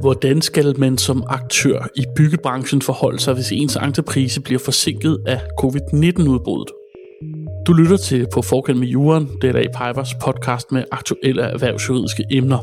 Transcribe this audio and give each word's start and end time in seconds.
Hvordan 0.00 0.42
skal 0.42 0.80
man 0.80 0.98
som 0.98 1.24
aktør 1.28 1.88
i 1.96 2.04
byggebranchen 2.16 2.82
forholde 2.82 3.18
sig, 3.18 3.34
hvis 3.34 3.52
ens 3.52 3.76
entreprise 3.76 4.40
bliver 4.40 4.58
forsinket 4.58 5.18
af 5.26 5.40
covid-19-udbruddet? 5.60 6.74
Du 7.66 7.72
lytter 7.72 7.96
til 7.96 8.26
På 8.34 8.42
Forkant 8.42 8.78
med 8.78 8.88
Juren, 8.88 9.28
det 9.42 9.56
er 9.56 9.62
Pipers 9.62 10.14
podcast 10.14 10.72
med 10.72 10.84
aktuelle 10.92 11.42
erhvervsjuridiske 11.42 12.24
emner. 12.30 12.58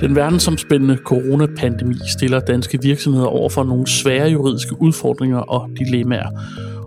Den 0.00 0.16
verdensomspændende 0.16 0.96
coronapandemi 0.96 1.94
stiller 2.06 2.40
danske 2.40 2.82
virksomheder 2.82 3.26
over 3.26 3.48
for 3.48 3.64
nogle 3.64 3.86
svære 3.86 4.28
juridiske 4.28 4.82
udfordringer 4.82 5.38
og 5.38 5.70
dilemmaer, 5.78 6.28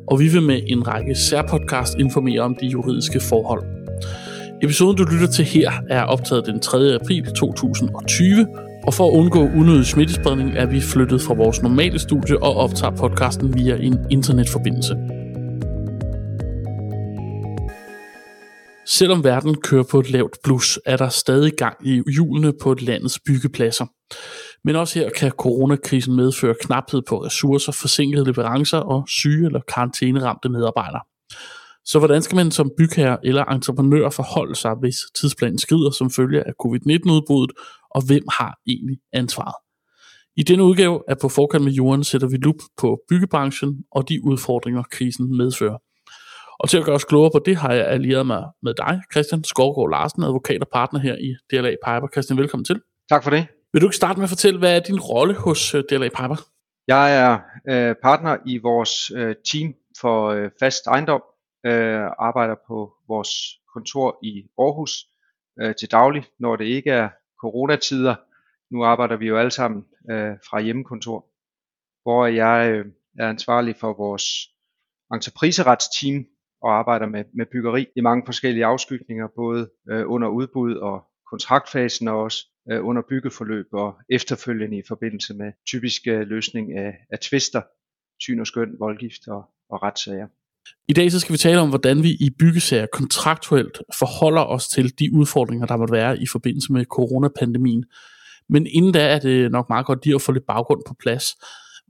og 0.08 0.20
vi 0.20 0.28
vil 0.28 0.42
med 0.42 0.62
en 0.68 0.88
række 0.88 1.16
særpodcast 1.16 1.96
informere 2.00 2.42
om 2.42 2.56
de 2.62 2.68
juridiske 2.68 3.20
forhold. 3.20 3.75
Episoden, 4.64 4.98
du 4.98 5.04
lytter 5.04 5.28
til 5.28 5.46
her, 5.46 5.72
er 5.90 6.04
optaget 6.04 6.46
den 6.46 6.60
3. 6.60 6.78
april 6.78 7.26
2020, 7.26 8.48
og 8.88 8.94
for 8.94 9.08
at 9.08 9.18
undgå 9.18 9.40
unødig 9.40 9.86
smittespredning 9.86 10.58
er 10.58 10.66
vi 10.66 10.82
flyttet 10.82 11.22
fra 11.22 11.34
vores 11.34 11.62
normale 11.62 12.00
studie 12.00 12.44
og 12.44 12.56
optager 12.56 12.96
podcasten 12.96 13.56
via 13.56 13.76
en 13.76 13.98
internetforbindelse. 14.12 14.96
Selvom 18.88 19.24
verden 19.24 19.56
kører 19.62 19.84
på 19.92 20.00
et 20.00 20.12
lavt 20.12 20.38
blus, 20.44 20.80
er 20.86 20.98
der 20.98 21.10
stadig 21.10 21.54
gang 21.58 21.88
i 21.88 22.02
hjulene 22.14 22.54
på 22.62 22.72
et 22.72 22.82
landets 22.82 23.20
byggepladser. 23.26 23.86
Men 24.64 24.76
også 24.76 25.00
her 25.00 25.10
kan 25.10 25.32
coronakrisen 25.32 26.16
medføre 26.16 26.56
knaphed 26.62 27.02
på 27.10 27.24
ressourcer, 27.24 27.72
forsinkede 27.72 28.26
leverancer 28.26 28.78
og 28.78 29.06
syge 29.08 29.46
eller 29.46 29.62
karantæneramte 29.74 30.50
medarbejdere. 30.50 31.02
Så 31.86 32.00
hvordan 32.00 32.22
skal 32.22 32.36
man 32.36 32.52
som 32.52 32.72
bygherre 32.78 33.18
eller 33.24 33.46
entreprenør 33.46 34.10
forholde 34.10 34.56
sig, 34.56 34.74
hvis 34.74 34.96
tidsplanen 35.16 35.58
skrider 35.58 35.92
som 35.92 36.10
følge 36.10 36.48
af 36.48 36.54
covid-19-udbruddet, 36.64 37.58
og 37.96 38.06
hvem 38.08 38.24
har 38.40 38.60
egentlig 38.68 38.98
ansvaret? 39.14 39.56
I 40.38 40.44
denne 40.44 40.64
udgave 40.64 41.04
af 41.08 41.20
På 41.20 41.30
Forkant 41.30 41.64
med 41.64 41.72
Jorden 41.72 42.04
sætter 42.04 42.28
vi 42.28 42.38
lup 42.38 42.56
på 42.78 43.00
byggebranchen 43.10 43.84
og 43.92 44.10
de 44.10 44.26
udfordringer, 44.26 44.84
krisen 44.92 45.38
medfører. 45.38 45.78
Og 46.60 46.70
til 46.70 46.78
at 46.78 46.86
gøre 46.86 46.96
os 46.96 47.04
klogere 47.04 47.32
på 47.34 47.42
det, 47.46 47.56
har 47.56 47.74
jeg 47.74 47.88
allieret 47.88 48.28
mig 48.28 48.44
med 48.64 48.74
dig, 48.74 49.02
Christian 49.14 49.44
Skovgaard 49.44 49.90
Larsen, 49.90 50.24
advokat 50.24 50.62
og 50.62 50.68
partner 50.74 51.00
her 51.00 51.16
i 51.16 51.36
DLA 51.52 51.76
Piper. 51.86 52.08
Christian, 52.14 52.38
velkommen 52.38 52.66
til. 52.66 52.82
Tak 53.10 53.24
for 53.24 53.32
det. 53.32 53.48
Vil 53.74 53.82
du 53.82 53.88
ikke 53.88 53.96
starte 53.96 54.20
med 54.20 54.24
at 54.24 54.30
fortælle, 54.30 54.60
hvad 54.60 54.76
er 54.76 54.80
din 54.80 55.00
rolle 55.00 55.36
hos 55.36 55.76
øh, 55.76 55.84
DLA 55.90 56.10
Piper? 56.10 56.48
Jeg 56.88 57.18
er 57.18 57.40
øh, 57.70 57.96
partner 58.04 58.38
i 58.46 58.58
vores 58.58 59.12
øh, 59.16 59.36
team 59.52 59.74
for 60.02 60.30
øh, 60.30 60.50
fast 60.60 60.88
ejendom, 60.88 61.22
øh, 61.66 62.06
arbejder 62.20 62.56
på 62.68 62.94
vores 63.08 63.30
kontor 63.74 64.20
i 64.24 64.48
Aarhus 64.60 64.94
øh, 65.62 65.76
til 65.76 65.92
daglig, 65.92 66.24
når 66.40 66.56
det 66.56 66.66
ikke 66.66 66.90
er 66.90 67.10
coronatider. 67.42 68.16
Nu 68.72 68.84
arbejder 68.84 69.18
vi 69.18 69.28
jo 69.28 69.38
alle 69.38 69.52
sammen 69.52 69.86
øh, 70.12 70.36
fra 70.50 70.62
hjemmekontor, 70.62 71.20
hvor 72.04 72.26
jeg 72.26 72.72
øh, 72.72 72.86
er 73.20 73.30
ansvarlig 73.30 73.76
for 73.76 73.94
vores 73.94 74.26
entrepriseretsteam 75.14 76.26
og 76.62 76.78
arbejder 76.80 77.06
med, 77.06 77.24
med 77.34 77.46
byggeri 77.46 77.88
i 77.96 78.02
mange 78.02 78.24
forskellige 78.26 78.66
afskygninger, 78.66 79.28
både 79.36 79.72
øh, 79.90 80.12
under 80.12 80.28
udbud 80.28 80.76
og 80.76 81.04
kontraktfasen 81.32 82.08
og 82.08 82.18
også 82.22 82.48
øh, 82.72 82.86
under 82.86 83.02
byggeforløb 83.10 83.66
og 83.72 83.96
efterfølgende 84.10 84.78
i 84.78 84.84
forbindelse 84.88 85.34
med 85.34 85.52
typisk 85.68 86.02
øh, 86.08 86.22
løsning 86.28 86.78
af, 86.78 86.98
af 87.10 87.20
tvister, 87.20 87.62
syn 88.20 88.40
og 88.40 88.48
skøn, 88.48 88.80
voldgift 88.80 89.28
og, 89.28 89.44
og 89.70 89.84
retssager. 89.84 90.28
I 90.88 90.94
dag 90.94 91.12
så 91.12 91.20
skal 91.20 91.34
vi 91.34 91.38
tale 91.38 91.60
om, 91.60 91.70
hvordan 91.70 92.04
vi 92.04 92.10
i 92.10 92.30
byggesager 92.40 92.86
kontraktuelt 92.94 93.82
forholder 94.00 94.42
os 94.42 94.68
til 94.68 95.00
de 95.00 95.14
udfordringer, 95.14 95.66
der 95.66 95.78
måtte 95.78 95.92
være 95.92 96.22
i 96.22 96.28
forbindelse 96.32 96.74
med 96.74 96.86
coronapandemien. 96.86 97.86
Men 98.50 98.68
inden 98.68 98.94
da 98.94 99.08
er 99.08 99.20
det 99.20 99.52
nok 99.52 99.70
meget 99.70 99.86
godt 99.86 100.06
lige 100.06 100.16
at 100.16 100.22
få 100.22 100.32
lidt 100.32 100.46
baggrund 100.48 100.82
på 100.88 100.96
plads. 101.00 101.26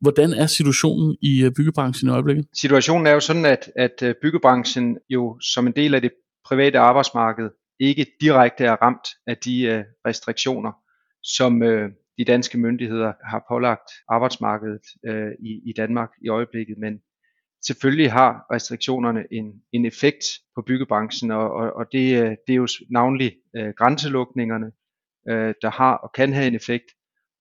Hvordan 0.02 0.34
er 0.34 0.46
situationen 0.46 1.18
i 1.22 1.44
øh, 1.44 1.52
byggebranchen 1.58 2.10
i 2.10 2.12
øjeblikket? 2.12 2.46
Situationen 2.54 3.08
er 3.08 3.12
jo 3.12 3.20
sådan, 3.20 3.46
at, 3.46 3.72
at 3.76 4.04
øh, 4.04 4.16
byggebranchen 4.22 4.98
jo 5.10 5.40
som 5.42 5.68
en 5.68 5.74
del 5.76 5.96
af 5.96 6.02
det 6.02 6.12
private 6.46 6.80
arbejdsmarked 6.80 7.50
ikke 7.80 8.06
direkte 8.22 8.66
er 8.66 8.76
ramt 8.82 9.08
af 9.28 9.38
de 9.38 9.62
øh, 9.62 9.84
restriktioner, 10.08 10.72
som 11.24 11.60
de 12.18 12.26
danske 12.28 12.58
myndigheder 12.58 13.12
har 13.30 13.46
pålagt 13.52 13.90
arbejdsmarkedet 14.10 14.82
i, 15.40 15.70
i 15.70 15.74
Danmark 15.78 16.10
i 16.26 16.30
øjeblikket. 16.30 16.76
Men 16.78 16.94
selvfølgelig 17.68 18.12
har 18.12 18.46
restriktionerne 18.54 19.24
en, 19.32 19.62
en 19.74 19.86
effekt 19.86 20.26
på 20.56 20.62
byggebranchen, 20.62 21.32
og, 21.32 21.52
og, 21.52 21.74
og 21.74 21.86
det, 21.92 22.24
øh, 22.24 22.30
det 22.48 22.54
er 22.54 22.56
jo 22.56 22.68
navnlig 22.90 23.36
øh, 23.56 23.74
grænselukningerne, 23.78 24.72
øh, 25.30 25.54
der 25.62 25.70
har 25.70 25.94
og 25.96 26.12
kan 26.12 26.34
have 26.34 26.48
en 26.48 26.56
effekt, 26.56 26.86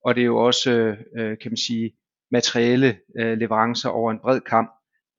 og 0.04 0.14
det 0.14 0.20
er 0.20 0.26
jo 0.26 0.36
også, 0.36 0.70
øh, 0.70 0.98
øh 1.18 1.38
kan 1.38 1.50
man 1.50 1.56
sige, 1.56 1.92
materielle 2.30 2.98
øh, 3.20 3.38
leverancer 3.38 3.88
over 3.88 4.10
en 4.10 4.18
bred 4.18 4.40
kamp, 4.40 4.70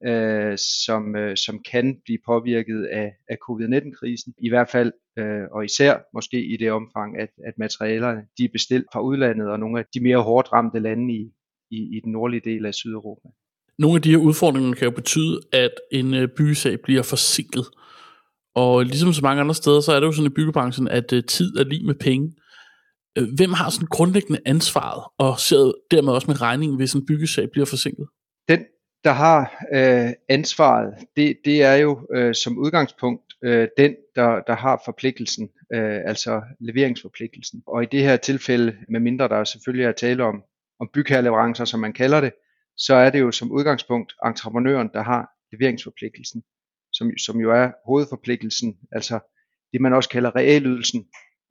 øh, 0.05 0.57
som, 0.85 1.15
øh, 1.15 1.37
som 1.37 1.63
kan 1.71 2.01
blive 2.05 2.19
påvirket 2.25 2.85
af, 2.85 3.13
af 3.29 3.37
covid-19-krisen. 3.47 4.33
I 4.37 4.49
hvert 4.49 4.69
fald, 4.69 4.91
øh, 5.17 5.43
og 5.51 5.65
især 5.65 5.99
måske 6.13 6.45
i 6.53 6.57
det 6.57 6.71
omfang, 6.71 7.19
at, 7.19 7.29
at 7.47 7.53
materialerne 7.57 8.21
de 8.37 8.43
er 8.45 8.53
bestilt 8.53 8.85
fra 8.93 9.01
udlandet 9.01 9.47
og 9.49 9.59
nogle 9.59 9.79
af 9.79 9.85
de 9.93 9.99
mere 10.03 10.21
hårdt 10.21 10.53
ramte 10.53 10.79
lande 10.79 11.13
i, 11.13 11.31
i, 11.71 11.97
i 11.97 11.99
den 12.03 12.11
nordlige 12.11 12.45
del 12.49 12.65
af 12.65 12.73
Sydeuropa. 12.73 13.27
Nogle 13.79 13.95
af 13.95 14.01
de 14.01 14.11
her 14.11 14.17
udfordringer 14.17 14.73
kan 14.73 14.85
jo 14.85 14.91
betyde, 14.91 15.39
at 15.53 15.71
en 15.91 16.13
øh, 16.13 16.27
byggesag 16.37 16.79
bliver 16.83 17.03
forsinket. 17.03 17.65
Og 18.55 18.85
ligesom 18.85 19.13
så 19.13 19.21
mange 19.21 19.41
andre 19.41 19.55
steder, 19.55 19.81
så 19.81 19.91
er 19.91 19.99
det 19.99 20.07
jo 20.07 20.11
sådan 20.11 20.31
i 20.31 20.33
byggebranchen, 20.33 20.87
at 20.87 21.13
øh, 21.13 21.23
tid 21.23 21.57
er 21.57 21.63
lige 21.63 21.85
med 21.85 21.95
penge. 21.95 22.33
Øh, 23.17 23.27
hvem 23.35 23.53
har 23.53 23.69
sådan 23.69 23.87
grundlæggende 23.87 24.39
ansvaret, 24.45 25.03
og 25.17 25.39
ser 25.39 25.71
dermed 25.91 26.13
også 26.13 26.27
med 26.27 26.41
regningen, 26.41 26.77
hvis 26.77 26.93
en 26.93 27.05
byggesag 27.05 27.51
bliver 27.51 27.65
forsinket? 27.65 28.07
Den, 28.49 28.59
der 29.03 29.11
har 29.11 29.65
øh, 29.73 30.09
ansvaret, 30.29 30.93
det, 31.15 31.37
det 31.45 31.63
er 31.63 31.75
jo 31.75 32.07
øh, 32.15 32.35
som 32.35 32.57
udgangspunkt 32.57 33.33
øh, 33.43 33.67
den, 33.77 33.95
der, 34.15 34.39
der 34.47 34.55
har 34.55 34.81
forpligtelsen, 34.85 35.49
øh, 35.73 35.99
altså 36.05 36.41
leveringsforpligtelsen. 36.59 37.63
Og 37.67 37.83
i 37.83 37.87
det 37.91 38.01
her 38.01 38.17
tilfælde, 38.17 38.75
med 38.89 38.99
mindre 38.99 39.27
der 39.27 39.43
selvfølgelig 39.43 39.85
er 39.85 39.91
tale 39.91 40.23
om, 40.23 40.43
om 40.79 40.89
bygherreleverancer, 40.93 41.65
som 41.65 41.79
man 41.79 41.93
kalder 41.93 42.21
det, 42.21 42.31
så 42.77 42.95
er 42.95 43.09
det 43.09 43.19
jo 43.19 43.31
som 43.31 43.51
udgangspunkt 43.51 44.13
entreprenøren, 44.25 44.89
der 44.93 45.03
har 45.03 45.29
leveringsforpligtelsen, 45.51 46.43
som, 46.93 47.17
som 47.17 47.39
jo 47.39 47.51
er 47.51 47.71
hovedforpligtelsen, 47.85 48.77
altså 48.91 49.19
det 49.73 49.81
man 49.81 49.93
også 49.93 50.09
kalder 50.09 50.35
reelydelsen, 50.35 51.05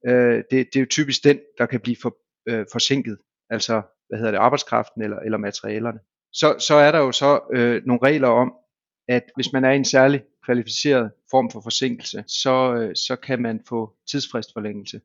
øh, 0.06 0.36
det, 0.50 0.50
det 0.50 0.76
er 0.76 0.80
jo 0.80 0.86
typisk 0.90 1.24
den, 1.24 1.40
der 1.58 1.66
kan 1.66 1.80
blive 1.80 1.96
for, 2.02 2.16
øh, 2.48 2.66
forsinket, 2.72 3.18
altså 3.50 3.82
hvad 4.08 4.18
hedder 4.18 4.30
det, 4.30 4.38
arbejdskraften 4.38 5.02
eller, 5.02 5.18
eller 5.18 5.38
materialerne. 5.38 5.98
Så, 6.32 6.56
så 6.58 6.74
er 6.74 6.92
der 6.92 6.98
jo 6.98 7.12
så 7.12 7.40
øh, 7.52 7.82
nogle 7.86 8.02
regler 8.02 8.28
om, 8.28 8.54
at 9.08 9.22
hvis 9.34 9.52
man 9.52 9.64
er 9.64 9.70
i 9.70 9.76
en 9.76 9.84
særlig 9.84 10.22
kvalificeret 10.44 11.12
form 11.30 11.50
for 11.50 11.60
forsinkelse, 11.60 12.24
så, 12.26 12.74
øh, 12.74 12.96
så 12.96 13.16
kan 13.16 13.42
man 13.42 13.60
få 13.68 13.96
tidsfristforlængelse 14.10 15.00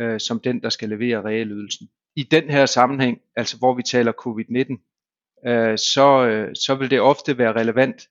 øh, 0.00 0.20
som 0.20 0.40
den, 0.40 0.62
der 0.62 0.68
skal 0.68 0.88
levere 0.88 1.24
reelydelsen. 1.24 1.88
I 2.16 2.22
den 2.22 2.50
her 2.50 2.66
sammenhæng, 2.66 3.20
altså 3.36 3.58
hvor 3.58 3.74
vi 3.74 3.82
taler 3.82 4.12
covid-19, 4.12 4.97
øh, 5.46 5.78
så, 5.78 6.26
øh, 6.26 6.54
så 6.54 6.74
vil 6.74 6.90
det 6.90 7.00
ofte 7.00 7.38
være 7.38 7.52
relevant 7.52 8.08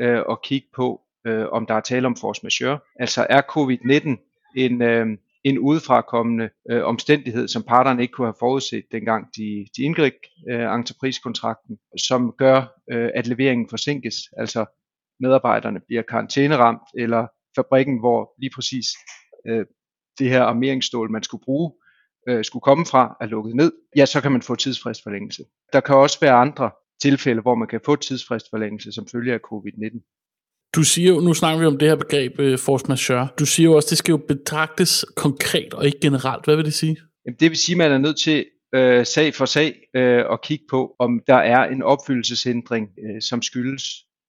øh, 0.00 0.22
at 0.30 0.42
kigge 0.42 0.68
på, 0.76 1.00
øh, 1.26 1.46
om 1.48 1.66
der 1.66 1.74
er 1.74 1.80
tale 1.80 2.06
om 2.06 2.16
force 2.16 2.40
majeure. 2.42 2.78
Altså 3.00 3.26
er 3.30 3.42
covid-19 3.42 4.08
en, 4.56 4.82
øh, 4.82 5.06
en 5.44 5.58
udefrakommende 5.58 6.50
øh, 6.70 6.84
omstændighed, 6.84 7.48
som 7.48 7.62
parterne 7.62 8.02
ikke 8.02 8.12
kunne 8.12 8.26
have 8.26 8.34
forudset, 8.38 8.84
dengang 8.92 9.26
de, 9.36 9.66
de 9.76 9.82
indgik 9.82 10.14
øh, 10.50 10.74
entrepriskontrakten, 10.74 11.78
som 11.98 12.34
gør, 12.38 12.80
øh, 12.92 13.10
at 13.14 13.26
leveringen 13.26 13.68
forsinkes, 13.70 14.14
altså 14.36 14.64
medarbejderne 15.20 15.80
bliver 15.86 16.02
karantæneramt, 16.02 16.88
eller 16.98 17.26
fabrikken, 17.56 17.98
hvor 17.98 18.34
lige 18.40 18.50
præcis 18.54 18.86
øh, 19.46 19.66
det 20.18 20.30
her 20.30 20.42
armeringsstål, 20.42 21.10
man 21.10 21.22
skulle 21.22 21.44
bruge, 21.44 21.72
øh, 22.28 22.44
skulle 22.44 22.60
komme 22.60 22.86
fra, 22.86 23.16
er 23.20 23.26
lukket 23.26 23.56
ned, 23.56 23.72
ja, 23.96 24.06
så 24.06 24.20
kan 24.20 24.32
man 24.32 24.42
få 24.42 24.54
tidsfristforlængelse. 24.54 25.44
Der 25.72 25.80
kan 25.80 25.96
også 25.96 26.18
være 26.20 26.32
andre 26.32 26.70
tilfælde, 27.02 27.42
hvor 27.42 27.54
man 27.54 27.68
kan 27.68 27.80
få 27.84 27.96
tidsfristforlængelse 27.96 28.92
som 28.92 29.06
følge 29.12 29.32
af 29.32 29.38
covid-19. 29.52 30.16
Du 30.74 30.82
siger 30.82 31.08
jo, 31.08 31.20
nu 31.20 31.34
snakker 31.34 31.60
vi 31.60 31.66
om 31.66 31.78
det 31.78 31.88
her 31.88 31.96
begreb 31.96 32.38
uh, 32.38 32.58
force 32.58 32.84
majeure. 32.88 33.28
Du 33.38 33.46
siger 33.46 33.68
jo 33.68 33.76
også, 33.76 33.86
det 33.90 33.98
skal 33.98 34.12
jo 34.12 34.20
betragtes 34.28 35.04
konkret 35.16 35.74
og 35.74 35.86
ikke 35.86 36.00
generelt. 36.00 36.44
Hvad 36.44 36.56
vil 36.56 36.64
det 36.64 36.74
sige? 36.74 36.96
Jamen, 37.26 37.36
det 37.40 37.50
vil 37.50 37.58
sige, 37.58 37.74
at 37.74 37.78
man 37.78 37.92
er 37.92 37.98
nødt 37.98 38.18
til 38.18 38.46
uh, 38.76 39.04
sag 39.04 39.34
for 39.34 39.44
sag 39.44 39.74
uh, 39.98 40.32
at 40.32 40.42
kigge 40.42 40.64
på, 40.70 40.96
om 40.98 41.22
der 41.26 41.34
er 41.34 41.64
en 41.64 41.82
opfyldelseshindring, 41.82 42.88
uh, 42.88 43.18
som 43.20 43.42
skyldes 43.42 43.84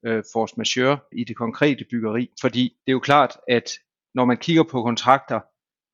uh, 0.07 0.21
force 0.33 0.53
majeure 0.57 0.97
i 1.17 1.23
det 1.23 1.35
konkrete 1.35 1.85
byggeri. 1.91 2.29
Fordi 2.41 2.63
det 2.63 2.91
er 2.91 2.91
jo 2.91 2.99
klart, 2.99 3.37
at 3.47 3.71
når 4.15 4.25
man 4.25 4.37
kigger 4.37 4.63
på 4.63 4.83
kontrakter, 4.83 5.39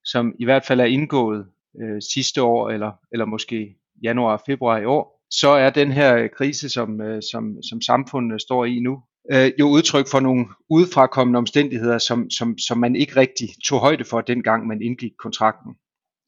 som 0.03 0.35
i 0.39 0.45
hvert 0.45 0.65
fald 0.65 0.79
er 0.79 0.85
indgået 0.85 1.45
øh, 1.81 2.01
sidste 2.13 2.43
år, 2.43 2.69
eller, 2.69 2.91
eller 3.11 3.25
måske 3.25 3.75
januar 4.03 4.33
og 4.33 4.41
februar 4.45 4.77
i 4.77 4.85
år, 4.85 5.17
så 5.31 5.49
er 5.49 5.69
den 5.69 5.91
her 5.91 6.15
øh, 6.15 6.29
krise, 6.37 6.69
som, 6.69 7.01
øh, 7.01 7.21
som, 7.31 7.57
som 7.69 7.81
samfundet 7.81 8.33
øh, 8.33 8.39
står 8.39 8.65
i 8.65 8.79
nu, 8.79 9.03
øh, 9.31 9.51
jo 9.59 9.67
udtryk 9.67 10.07
for 10.11 10.19
nogle 10.19 10.45
udefrakommende 10.69 11.37
omstændigheder, 11.37 11.97
som, 11.97 12.29
som, 12.29 12.57
som 12.57 12.77
man 12.77 12.95
ikke 12.95 13.15
rigtig 13.15 13.49
tog 13.65 13.79
højde 13.79 14.03
for, 14.03 14.21
dengang 14.21 14.67
man 14.67 14.81
indgik 14.81 15.11
kontrakten. 15.19 15.75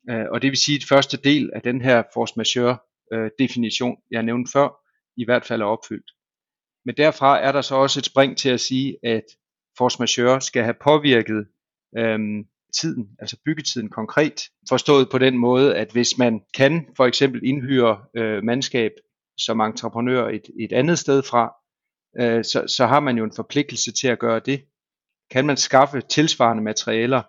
Øh, 0.09 0.25
og 0.31 0.41
det 0.41 0.49
vil 0.49 0.57
sige, 0.57 0.75
at 0.75 0.89
første 0.89 1.17
del 1.17 1.49
af 1.55 1.61
den 1.61 1.81
her 1.81 2.03
force 2.13 2.33
majeure 2.37 2.77
øh, 3.13 3.31
definition, 3.39 3.97
jeg 4.11 4.23
nævnte 4.23 4.51
før, 4.51 4.69
i 5.17 5.25
hvert 5.25 5.45
fald 5.45 5.61
er 5.61 5.65
opfyldt. 5.65 6.11
Men 6.85 6.95
derfra 6.97 7.41
er 7.41 7.51
der 7.51 7.61
så 7.61 7.75
også 7.75 7.99
et 7.99 8.05
spring 8.05 8.37
til 8.37 8.49
at 8.49 8.59
sige, 8.59 8.97
at 9.03 9.23
force 9.77 9.97
majeure 9.99 10.41
skal 10.41 10.63
have 10.63 10.75
påvirket 10.83 11.47
øhm, 11.97 12.45
tiden, 12.74 13.10
altså 13.19 13.38
byggetiden 13.45 13.89
konkret, 13.89 14.42
forstået 14.69 15.10
på 15.12 15.18
den 15.18 15.38
måde, 15.38 15.75
at 15.75 15.92
hvis 15.92 16.18
man 16.18 16.42
kan 16.56 16.86
for 16.98 17.06
eksempel 17.06 17.42
indhyre 17.44 18.00
øh, 18.16 18.44
mandskab 18.44 18.92
som 19.38 19.60
entreprenør 19.60 20.27
et, 20.27 20.50
et 20.60 20.71
andet 20.74 21.00
sted 21.00 21.24
fra, 21.24 21.54
øh, 22.19 22.44
så, 22.44 22.63
så 22.77 22.86
har 22.86 23.00
man 23.00 23.18
jo 23.18 23.24
en 23.24 23.33
forpligtelse 23.36 23.92
til 23.92 24.07
at 24.07 24.19
gøre 24.19 24.39
det. 24.39 24.66
Kan 25.31 25.45
man 25.45 25.57
skaffe 25.57 26.01
tilsvarende 26.01 26.63
materialer 26.63 27.21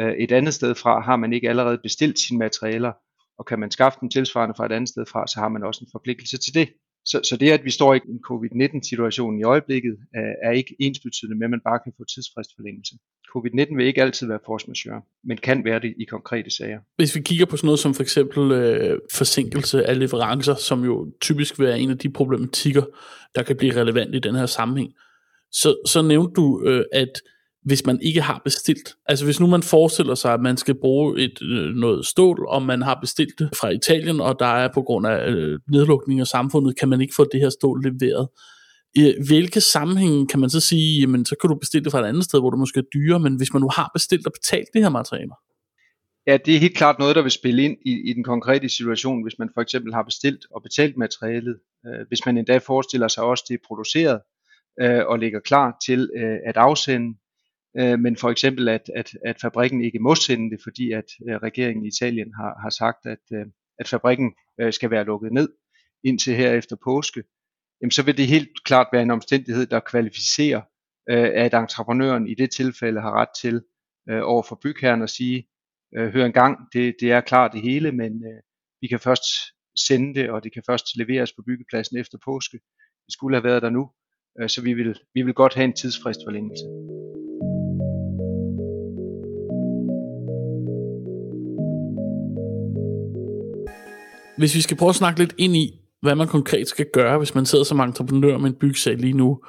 øh, 0.00 0.12
et 0.12 0.32
andet 0.32 0.54
sted 0.54 0.74
fra, 0.74 1.00
har 1.00 1.16
man 1.16 1.32
ikke 1.32 1.48
allerede 1.48 1.78
bestilt 1.82 2.18
sine 2.18 2.38
materialer, 2.38 2.92
og 3.38 3.46
kan 3.46 3.58
man 3.58 3.70
skaffe 3.70 3.98
dem 4.00 4.10
tilsvarende 4.10 4.54
fra 4.56 4.66
et 4.66 4.72
andet 4.72 4.88
sted 4.88 5.06
fra, 5.06 5.26
så 5.26 5.40
har 5.40 5.48
man 5.48 5.62
også 5.62 5.84
en 5.84 5.90
forpligtelse 5.92 6.38
til 6.38 6.54
det. 6.54 6.68
Så, 7.06 7.20
så 7.28 7.36
det, 7.36 7.50
at 7.50 7.64
vi 7.64 7.70
står 7.70 7.94
i 7.94 8.00
en 8.08 8.20
covid-19-situation 8.28 9.38
i 9.40 9.42
øjeblikket, 9.42 9.96
er, 10.42 10.50
ikke 10.50 10.76
ensbetydende 10.80 11.36
med, 11.36 11.46
at 11.46 11.50
man 11.50 11.60
bare 11.64 11.78
kan 11.84 11.92
få 11.96 12.04
tidsfristforlængelse. 12.04 12.94
Covid-19 13.36 13.76
vil 13.76 13.86
ikke 13.86 14.02
altid 14.02 14.26
være 14.26 14.38
force 14.46 14.66
majeure, 14.68 15.02
men 15.24 15.38
kan 15.38 15.64
være 15.64 15.80
det 15.80 15.94
i 16.00 16.04
konkrete 16.04 16.50
sager. 16.50 16.80
Hvis 16.96 17.16
vi 17.16 17.20
kigger 17.20 17.46
på 17.46 17.56
sådan 17.56 17.66
noget 17.66 17.78
som 17.78 17.94
for 17.94 18.02
eksempel 18.02 18.52
øh, 18.52 18.98
forsinkelse 19.12 19.86
af 19.86 19.98
leverancer, 19.98 20.54
som 20.54 20.84
jo 20.84 21.12
typisk 21.20 21.58
vil 21.58 21.66
være 21.66 21.80
en 21.80 21.90
af 21.90 21.98
de 21.98 22.10
problematikker, 22.10 22.82
der 23.34 23.42
kan 23.42 23.56
blive 23.56 23.80
relevant 23.80 24.14
i 24.14 24.18
den 24.18 24.34
her 24.34 24.46
sammenhæng, 24.46 24.92
så, 25.52 25.76
så 25.86 26.02
nævnte 26.02 26.34
du, 26.34 26.62
øh, 26.66 26.84
at 26.92 27.12
hvis 27.64 27.86
man 27.86 27.98
ikke 28.02 28.20
har 28.20 28.40
bestilt. 28.44 28.94
Altså 29.06 29.24
hvis 29.24 29.40
nu 29.40 29.46
man 29.46 29.62
forestiller 29.62 30.14
sig, 30.14 30.32
at 30.32 30.40
man 30.40 30.56
skal 30.56 30.74
bruge 30.74 31.20
et, 31.20 31.42
øh, 31.42 31.74
noget 31.74 32.06
stål, 32.06 32.46
og 32.48 32.62
man 32.62 32.82
har 32.82 32.98
bestilt 33.00 33.38
det 33.38 33.48
fra 33.60 33.68
Italien, 33.68 34.20
og 34.20 34.38
der 34.38 34.46
er 34.46 34.68
på 34.74 34.82
grund 34.82 35.06
af 35.06 35.30
øh, 35.30 35.58
nedlukning 35.70 36.20
af 36.20 36.26
samfundet, 36.26 36.78
kan 36.78 36.88
man 36.88 37.00
ikke 37.00 37.14
få 37.16 37.24
det 37.32 37.40
her 37.40 37.50
stål 37.50 37.82
leveret. 37.84 38.28
I 38.96 39.14
hvilke 39.26 39.60
sammenhænge 39.60 40.26
kan 40.26 40.40
man 40.40 40.50
så 40.50 40.60
sige, 40.60 41.00
jamen 41.00 41.24
så 41.24 41.36
kan 41.40 41.50
du 41.50 41.54
bestille 41.54 41.84
det 41.84 41.92
fra 41.92 42.00
et 42.00 42.08
andet 42.08 42.24
sted, 42.24 42.40
hvor 42.40 42.50
det 42.50 42.58
måske 42.58 42.78
er 42.78 42.90
dyrere, 42.94 43.20
men 43.20 43.36
hvis 43.36 43.52
man 43.52 43.62
nu 43.62 43.68
har 43.76 43.90
bestilt 43.94 44.26
og 44.26 44.32
betalt 44.32 44.68
det 44.74 44.82
her 44.82 44.88
materialer? 44.88 45.34
Ja, 46.26 46.36
det 46.36 46.54
er 46.54 46.58
helt 46.58 46.76
klart 46.76 46.98
noget, 46.98 47.16
der 47.16 47.22
vil 47.22 47.30
spille 47.30 47.62
ind 47.62 47.76
i, 47.86 48.10
i 48.10 48.12
den 48.12 48.24
konkrete 48.24 48.68
situation, 48.68 49.22
hvis 49.22 49.38
man 49.38 49.48
for 49.54 49.60
eksempel 49.60 49.94
har 49.94 50.02
bestilt 50.02 50.46
og 50.50 50.62
betalt 50.62 50.96
materialet. 50.96 51.56
Øh, 51.86 52.08
hvis 52.08 52.26
man 52.26 52.38
endda 52.38 52.58
forestiller 52.58 53.08
sig 53.08 53.24
også, 53.24 53.44
det 53.48 53.54
er 53.54 53.66
produceret 53.66 54.20
øh, 54.80 55.06
og 55.06 55.18
ligger 55.18 55.40
klar 55.40 55.76
til 55.86 56.10
øh, 56.16 56.38
at 56.46 56.56
afsende, 56.56 57.18
øh, 57.78 57.98
men 57.98 58.16
for 58.16 58.30
eksempel 58.30 58.68
at, 58.68 58.90
at, 58.96 59.10
at 59.24 59.36
fabrikken 59.40 59.84
ikke 59.84 59.98
må 59.98 60.14
sende 60.14 60.50
det, 60.50 60.60
fordi 60.62 60.92
at 60.92 61.04
øh, 61.28 61.36
regeringen 61.36 61.84
i 61.84 61.88
Italien 61.88 62.32
har, 62.40 62.58
har 62.62 62.70
sagt, 62.70 63.06
at, 63.06 63.24
øh, 63.32 63.46
at 63.78 63.88
fabrikken 63.88 64.34
øh, 64.60 64.72
skal 64.72 64.90
være 64.90 65.04
lukket 65.04 65.32
ned 65.32 65.48
indtil 66.04 66.34
her 66.34 66.52
efter 66.52 66.76
påske, 66.84 67.22
jamen 67.80 67.90
så 67.90 68.02
vil 68.02 68.16
det 68.16 68.26
helt 68.26 68.64
klart 68.64 68.86
være 68.92 69.02
en 69.02 69.10
omstændighed, 69.10 69.66
der 69.66 69.80
kvalificerer, 69.80 70.62
øh, 71.10 71.30
at 71.34 71.54
entreprenøren 71.54 72.28
i 72.28 72.34
det 72.34 72.50
tilfælde 72.50 73.00
har 73.00 73.12
ret 73.20 73.28
til 73.42 73.62
øh, 74.10 74.20
over 74.22 74.42
for 74.42 74.58
bygherren 74.62 75.02
at 75.02 75.10
sige, 75.10 75.48
øh, 75.96 76.12
hør 76.12 76.24
en 76.26 76.32
gang, 76.32 76.58
det, 76.72 76.96
det 77.00 77.12
er 77.12 77.20
klart 77.20 77.52
det 77.52 77.62
hele, 77.62 77.92
men 77.92 78.12
øh, 78.12 78.40
vi 78.80 78.86
kan 78.86 79.00
først 79.00 79.24
sende 79.88 80.14
det, 80.14 80.30
og 80.30 80.44
det 80.44 80.52
kan 80.52 80.62
først 80.66 80.86
leveres 80.96 81.32
på 81.32 81.42
byggepladsen 81.46 81.98
efter 81.98 82.18
påske. 82.24 82.58
Det 83.06 83.12
skulle 83.12 83.36
have 83.36 83.44
været 83.44 83.62
der 83.62 83.70
nu, 83.70 83.90
øh, 84.40 84.48
så 84.48 84.62
vi 84.62 84.74
vil, 84.74 84.98
vi 85.14 85.22
vil 85.22 85.34
godt 85.34 85.54
have 85.54 85.64
en 85.64 85.72
tidsfrist 85.72 85.80
tidsfristforlængelse. 85.80 86.64
Hvis 94.38 94.54
vi 94.54 94.60
skal 94.60 94.76
prøve 94.76 94.88
at 94.88 94.94
snakke 94.94 95.20
lidt 95.20 95.34
ind 95.38 95.56
i, 95.56 95.80
hvad 96.02 96.14
man 96.14 96.26
konkret 96.26 96.68
skal 96.68 96.86
gøre, 96.92 97.18
hvis 97.18 97.34
man 97.34 97.46
sidder 97.46 97.64
som 97.64 97.80
entreprenør 97.80 98.38
med 98.38 98.50
en 98.50 98.54
byggesag 98.54 98.96
lige 98.96 99.12
nu, 99.12 99.40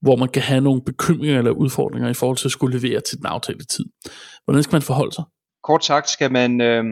hvor 0.00 0.16
man 0.16 0.28
kan 0.28 0.42
have 0.42 0.60
nogle 0.60 0.82
bekymringer 0.82 1.38
eller 1.38 1.50
udfordringer 1.50 2.08
i 2.10 2.14
forhold 2.14 2.36
til 2.36 2.48
at 2.48 2.52
skulle 2.52 2.78
levere 2.78 3.00
til 3.00 3.18
den 3.18 3.26
aftalte 3.26 3.66
tid. 3.66 3.84
Hvordan 4.44 4.62
skal 4.62 4.74
man 4.74 4.82
forholde 4.82 5.14
sig? 5.14 5.24
Kort 5.62 5.84
sagt 5.84 6.08
skal 6.08 6.32
man 6.32 6.60
øh, 6.60 6.84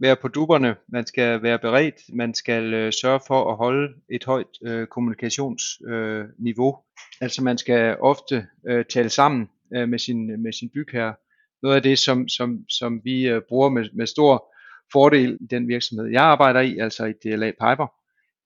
være 0.00 0.16
på 0.22 0.28
duberne, 0.28 0.74
man 0.88 1.06
skal 1.06 1.42
være 1.42 1.58
beredt, 1.58 1.94
man 2.14 2.34
skal 2.34 2.74
øh, 2.74 2.92
sørge 2.92 3.20
for 3.26 3.50
at 3.50 3.56
holde 3.56 3.92
et 4.10 4.24
højt 4.24 4.46
øh, 4.66 4.86
kommunikationsniveau. 4.86 6.68
Øh, 6.68 7.20
altså 7.20 7.42
man 7.42 7.58
skal 7.58 7.96
ofte 8.00 8.46
øh, 8.68 8.84
tale 8.84 9.10
sammen 9.10 9.48
øh, 9.76 9.88
med, 9.88 9.98
sin, 9.98 10.42
med 10.42 10.52
sin 10.52 10.70
bygherre. 10.74 11.14
Noget 11.62 11.76
af 11.76 11.82
det, 11.82 11.98
som, 11.98 12.28
som, 12.28 12.58
som 12.68 13.00
vi 13.04 13.28
øh, 13.28 13.42
bruger 13.48 13.68
med, 13.68 13.84
med 13.94 14.06
stor 14.06 14.52
fordel 14.92 15.38
i 15.40 15.46
den 15.50 15.68
virksomhed, 15.68 16.06
jeg 16.06 16.22
arbejder 16.22 16.60
i, 16.60 16.78
altså 16.78 17.04
i 17.04 17.12
DLA 17.12 17.50
Piper, 17.50 17.86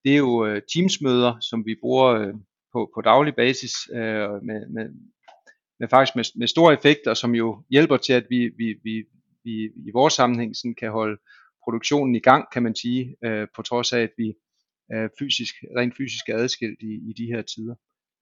det 0.05 0.13
er 0.13 0.17
jo 0.19 0.47
øh, 0.47 0.63
teamsmøder, 0.75 1.41
som 1.41 1.67
vi 1.67 1.77
bruger 1.81 2.07
øh, 2.07 2.35
på, 2.73 2.91
på 2.95 3.01
daglig 3.01 3.35
basis 3.35 3.73
øh, 3.93 4.31
med, 4.49 4.69
med, 4.69 4.91
med 5.81 5.89
faktisk 5.89 6.17
med, 6.17 6.25
med 6.39 6.47
store 6.47 6.75
effekter, 6.75 7.15
som 7.15 7.35
jo 7.35 7.63
hjælper 7.71 7.97
til, 7.97 8.13
at 8.13 8.27
vi, 8.31 8.51
vi, 8.59 8.75
vi, 8.85 9.05
vi 9.45 9.71
i 9.87 9.91
vores 9.93 10.15
sammenhæng 10.15 10.57
sådan 10.57 10.75
kan 10.75 10.91
holde 10.91 11.21
produktionen 11.65 12.15
i 12.15 12.21
gang, 12.21 12.45
kan 12.53 12.63
man 12.63 12.77
sige, 12.77 13.17
øh, 13.25 13.49
på 13.57 13.63
trods 13.63 13.93
af, 13.93 14.01
at 14.01 14.11
vi 14.19 14.35
er 14.91 15.09
fysisk, 15.19 15.55
rent 15.77 15.97
fysisk 15.97 16.29
er 16.29 16.37
adskilt 16.37 16.79
i, 16.83 17.11
i 17.11 17.13
de 17.17 17.27
her 17.27 17.43
tider. 17.43 17.75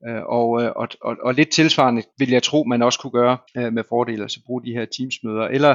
Øh, 0.07 0.23
og, 0.23 0.63
øh, 0.63 0.73
og, 0.77 0.89
og, 1.01 1.17
og 1.23 1.35
lidt 1.35 1.49
tilsvarende 1.49 2.03
vil 2.19 2.31
jeg 2.31 2.43
tro, 2.43 2.65
man 2.65 2.83
også 2.83 2.99
kunne 2.99 3.11
gøre 3.11 3.39
øh, 3.57 3.73
med 3.73 3.85
fordel, 3.89 4.23
altså 4.23 4.41
bruge 4.47 4.65
de 4.65 4.73
her 4.73 4.85
teamsmøder, 4.85 5.45
eller 5.45 5.75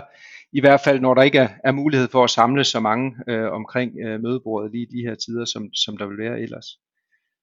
i 0.53 0.59
hvert 0.59 0.81
fald 0.83 0.99
når 0.99 1.13
der 1.13 1.21
ikke 1.21 1.39
er, 1.39 1.49
er 1.63 1.71
mulighed 1.71 2.07
for 2.07 2.23
at 2.23 2.29
samle 2.29 2.63
så 2.63 2.79
mange 2.79 3.15
øh, 3.27 3.51
omkring 3.51 3.91
øh, 4.05 4.21
mødebordet 4.21 4.71
lige 4.71 4.83
i 4.83 4.97
de 4.97 5.07
her 5.07 5.15
tider, 5.15 5.45
som, 5.45 5.73
som 5.73 5.97
der 5.97 6.05
vil 6.05 6.17
være 6.17 6.41
ellers. 6.41 6.65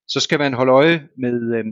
Så 0.09 0.21
skal 0.21 0.39
man 0.39 0.55
holde 0.55 0.73
øje 0.73 1.09
med, 1.17 1.55
øh, 1.57 1.65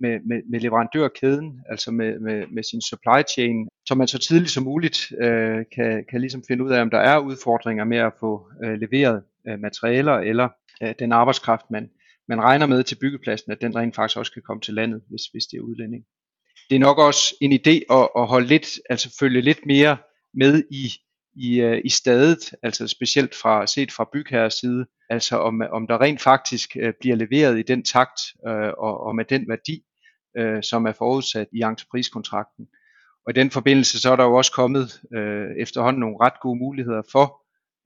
med, 0.00 0.20
med, 0.26 0.42
med 0.50 0.60
leverandørkæden, 0.60 1.60
altså 1.68 1.90
med, 1.90 2.18
med, 2.18 2.46
med 2.46 2.62
sin 2.62 2.80
supply 2.80 3.22
chain, 3.30 3.68
så 3.86 3.94
man 3.94 4.08
så 4.08 4.18
tidligt 4.18 4.50
som 4.50 4.64
muligt 4.64 5.12
øh, 5.20 5.64
kan, 5.74 6.04
kan 6.10 6.20
ligesom 6.20 6.42
finde 6.48 6.64
ud 6.64 6.70
af, 6.70 6.82
om 6.82 6.90
der 6.90 6.98
er 6.98 7.18
udfordringer 7.18 7.84
med 7.84 7.98
at 7.98 8.12
få 8.20 8.48
øh, 8.64 8.80
leveret 8.80 9.22
øh, 9.48 9.58
materialer 9.58 10.14
eller 10.14 10.48
øh, 10.82 10.94
den 10.98 11.12
arbejdskraft, 11.12 11.70
man, 11.70 11.90
man 12.30 12.40
regner 12.40 12.66
med 12.66 12.82
til 12.82 12.96
byggepladsen, 13.00 13.52
at 13.52 13.60
den 13.60 13.76
rent 13.76 13.94
faktisk 13.94 14.18
også 14.18 14.32
kan 14.32 14.42
komme 14.42 14.60
til 14.60 14.74
landet, 14.74 15.00
hvis, 15.10 15.22
hvis 15.32 15.44
det 15.50 15.56
er 15.56 15.60
udlænding. 15.60 16.04
Det 16.70 16.76
er 16.76 16.80
nok 16.80 16.98
også 16.98 17.34
en 17.40 17.52
idé 17.52 17.76
at, 17.96 18.08
at 18.16 18.26
holde 18.26 18.46
lidt, 18.46 18.68
altså 18.90 19.16
følge 19.20 19.40
lidt 19.40 19.66
mere 19.66 19.96
med 20.34 20.62
i, 20.70 20.84
i, 21.36 21.60
øh, 21.60 21.80
i 21.84 21.88
stedet, 21.88 22.52
altså 22.62 22.88
specielt 22.88 23.34
fra 23.34 23.66
set 23.66 23.92
fra 23.92 24.08
bygherres 24.12 24.54
side, 24.54 24.86
altså 25.10 25.36
om, 25.36 25.62
om 25.72 25.86
der 25.86 26.00
rent 26.00 26.20
faktisk 26.20 26.76
øh, 26.76 26.92
bliver 27.00 27.16
leveret 27.16 27.58
i 27.58 27.62
den 27.62 27.84
takt 27.84 28.20
øh, 28.48 28.72
og, 28.78 29.00
og 29.00 29.16
med 29.16 29.24
den 29.24 29.48
værdi, 29.48 29.82
øh, 30.38 30.62
som 30.62 30.86
er 30.86 30.92
forudsat 30.92 31.48
i 31.52 31.60
entrepriskontrakten. 31.62 32.66
Og 33.26 33.30
i 33.30 33.38
den 33.40 33.50
forbindelse 33.50 34.00
så 34.00 34.12
er 34.12 34.16
der 34.16 34.24
jo 34.24 34.34
også 34.34 34.52
kommet 34.52 35.00
øh, 35.14 35.50
efterhånden 35.58 36.00
nogle 36.00 36.16
ret 36.20 36.40
gode 36.40 36.58
muligheder 36.58 37.02
for 37.12 37.39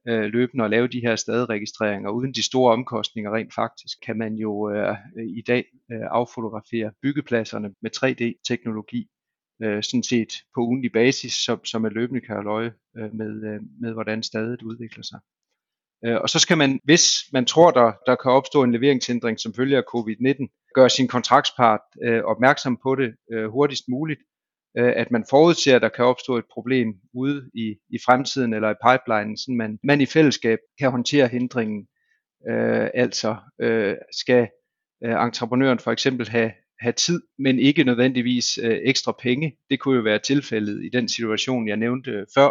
øh, 0.07 0.23
løbende 0.23 0.63
at 0.63 0.69
lave 0.69 0.87
de 0.87 0.99
her 0.99 1.15
staderegistreringer 1.15 2.09
uden 2.09 2.33
de 2.33 2.43
store 2.43 2.73
omkostninger 2.73 3.35
rent 3.35 3.53
faktisk, 3.53 3.97
kan 4.05 4.17
man 4.17 4.33
jo 4.35 4.71
øh, 4.71 4.95
i 5.37 5.41
dag 5.47 5.65
øh, 5.91 6.07
affotografere 6.11 6.91
byggepladserne 7.01 7.73
med 7.81 7.91
3D-teknologi, 7.97 9.07
øh, 9.63 9.83
sådan 9.83 10.03
set 10.03 10.33
på 10.55 10.61
ugenlig 10.61 10.91
basis, 10.91 11.33
som, 11.33 11.65
som 11.65 11.85
er 11.85 11.89
løbende 11.89 12.21
kan 12.21 12.35
holde 12.35 12.49
øje 12.49 12.73
øh, 12.97 13.13
med, 13.13 13.31
øh, 13.49 13.61
med, 13.81 13.93
hvordan 13.93 14.23
stadet 14.23 14.61
udvikler 14.61 15.03
sig. 15.03 15.19
Øh, 16.05 16.21
og 16.21 16.29
så 16.29 16.39
skal 16.39 16.57
man, 16.57 16.79
hvis 16.83 17.03
man 17.33 17.45
tror, 17.45 17.71
der, 17.71 17.91
der 18.05 18.15
kan 18.15 18.31
opstå 18.31 18.63
en 18.63 18.71
leveringshindring 18.71 19.39
som 19.39 19.53
følge 19.53 19.77
af 19.77 19.83
covid-19, 19.95 20.71
gøre 20.75 20.89
sin 20.89 21.07
kontraktspart 21.07 21.81
øh, 22.03 22.23
opmærksom 22.23 22.77
på 22.83 22.95
det 22.95 23.15
øh, 23.33 23.47
hurtigst 23.47 23.83
muligt, 23.89 24.21
øh, 24.77 24.93
at 24.95 25.11
man 25.11 25.25
forudser, 25.29 25.75
at 25.75 25.81
der 25.81 25.89
kan 25.89 26.05
opstå 26.05 26.37
et 26.37 26.45
problem 26.53 26.87
ude 27.13 27.49
i, 27.53 27.75
i 27.89 27.97
fremtiden 28.05 28.53
eller 28.53 28.69
i 28.71 28.81
pipelinen, 28.87 29.37
så 29.37 29.51
man, 29.51 29.79
man 29.83 30.01
i 30.01 30.05
fællesskab 30.05 30.59
kan 30.79 30.91
håndtere 30.91 31.27
hindringen. 31.27 31.87
Øh, 32.49 32.89
altså 32.93 33.35
øh, 33.61 33.95
skal 34.21 34.47
øh, 35.05 35.23
entreprenøren 35.25 35.79
for 35.79 35.91
eksempel 35.91 36.29
have, 36.29 36.51
have 36.79 36.93
tid, 36.93 37.21
men 37.39 37.59
ikke 37.59 37.83
nødvendigvis 37.83 38.57
øh, 38.57 38.79
ekstra 38.83 39.15
penge. 39.21 39.57
Det 39.69 39.79
kunne 39.79 39.95
jo 39.95 40.01
være 40.01 40.19
tilfældet 40.19 40.83
i 40.85 40.89
den 40.97 41.09
situation, 41.09 41.67
jeg 41.67 41.77
nævnte 41.77 42.11
øh, 42.11 42.25
før, 42.35 42.49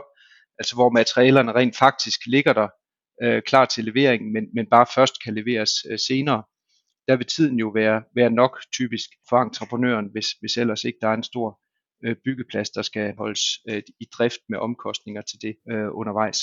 altså 0.58 0.74
hvor 0.74 0.90
materialerne 0.90 1.52
rent 1.52 1.76
faktisk 1.76 2.20
ligger 2.26 2.52
der 2.52 2.68
øh, 3.22 3.42
klar 3.42 3.64
til 3.64 3.84
levering, 3.84 4.32
men, 4.32 4.44
men 4.54 4.66
bare 4.70 4.86
først 4.94 5.24
kan 5.24 5.34
leveres 5.34 5.70
øh, 5.90 5.98
senere. 5.98 6.42
Der 7.08 7.16
vil 7.16 7.26
tiden 7.26 7.58
jo 7.58 7.68
være, 7.68 8.02
være 8.14 8.30
nok 8.30 8.58
typisk 8.72 9.08
for 9.28 9.42
entreprenøren, 9.42 10.08
hvis, 10.12 10.26
hvis 10.40 10.56
ellers 10.56 10.84
ikke 10.84 10.98
der 11.02 11.08
er 11.08 11.14
en 11.14 11.22
stor 11.22 11.60
øh, 12.04 12.16
byggeplads, 12.24 12.70
der 12.70 12.82
skal 12.82 13.14
holdes 13.18 13.42
øh, 13.70 13.82
i 14.00 14.06
drift 14.18 14.40
med 14.48 14.58
omkostninger 14.58 15.22
til 15.22 15.38
det 15.42 15.54
øh, 15.72 15.88
undervejs. 15.92 16.38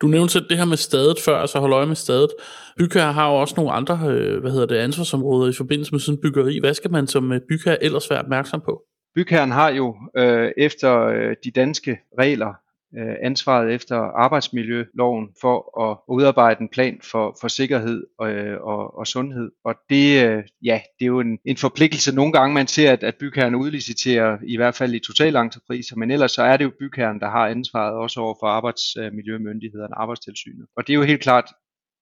Du 0.00 0.06
nævnte 0.06 0.32
selv 0.32 0.48
det 0.48 0.58
her 0.58 0.64
med 0.64 0.76
stadet 0.76 1.18
før, 1.24 1.36
altså 1.36 1.58
holde 1.58 1.76
øje 1.76 1.86
med 1.86 1.96
stadet. 1.96 2.30
Bygherre 2.78 3.12
har 3.12 3.30
jo 3.30 3.34
også 3.34 3.54
nogle 3.56 3.72
andre 3.72 3.94
øh, 4.08 4.40
hvad 4.40 4.50
hedder 4.50 4.66
det, 4.66 4.76
ansvarsområder 4.76 5.50
i 5.50 5.56
forbindelse 5.56 5.92
med 5.92 6.00
sådan 6.00 6.20
byggeri. 6.22 6.58
Hvad 6.60 6.74
skal 6.74 6.90
man 6.90 7.06
som 7.06 7.32
bygherre 7.48 7.84
ellers 7.84 8.10
være 8.10 8.20
opmærksom 8.20 8.60
på? 8.60 8.82
Bygherren 9.14 9.50
har 9.50 9.70
jo 9.70 9.96
øh, 10.16 10.50
efter 10.56 11.00
øh, 11.06 11.36
de 11.44 11.50
danske 11.50 11.98
regler 12.18 12.54
Øh, 12.96 13.16
ansvaret 13.22 13.74
efter 13.74 13.96
arbejdsmiljøloven 13.96 15.28
for 15.40 15.80
at 15.90 15.98
udarbejde 16.08 16.60
en 16.60 16.68
plan 16.68 17.00
for, 17.02 17.36
for 17.40 17.48
sikkerhed 17.48 18.06
og, 18.18 18.28
og, 18.60 18.98
og 18.98 19.06
sundhed. 19.06 19.50
Og 19.64 19.74
det, 19.90 20.24
øh, 20.24 20.42
ja, 20.64 20.80
det 20.98 21.04
er 21.04 21.06
jo 21.06 21.20
en, 21.20 21.38
en 21.44 21.56
forpligtelse. 21.56 22.14
Nogle 22.14 22.32
gange 22.32 22.54
man 22.54 22.66
ser, 22.66 22.92
at, 22.92 23.02
at 23.02 23.14
bygherren 23.20 23.54
udliciterer, 23.54 24.38
i 24.46 24.56
hvert 24.56 24.74
fald 24.74 24.94
i 24.94 24.98
totalentrepriser, 24.98 25.96
men 25.96 26.10
ellers 26.10 26.32
så 26.32 26.42
er 26.42 26.56
det 26.56 26.64
jo 26.64 26.72
bygherren, 26.78 27.20
der 27.20 27.30
har 27.30 27.46
ansvaret 27.46 27.94
også 27.94 28.20
over 28.20 28.34
for 28.40 28.46
arbejdsmiljømyndighederne, 28.46 29.98
arbejdstilsynet. 29.98 30.66
Og 30.76 30.86
det 30.86 30.92
er 30.92 30.98
jo 30.98 31.02
helt 31.02 31.22
klart 31.22 31.52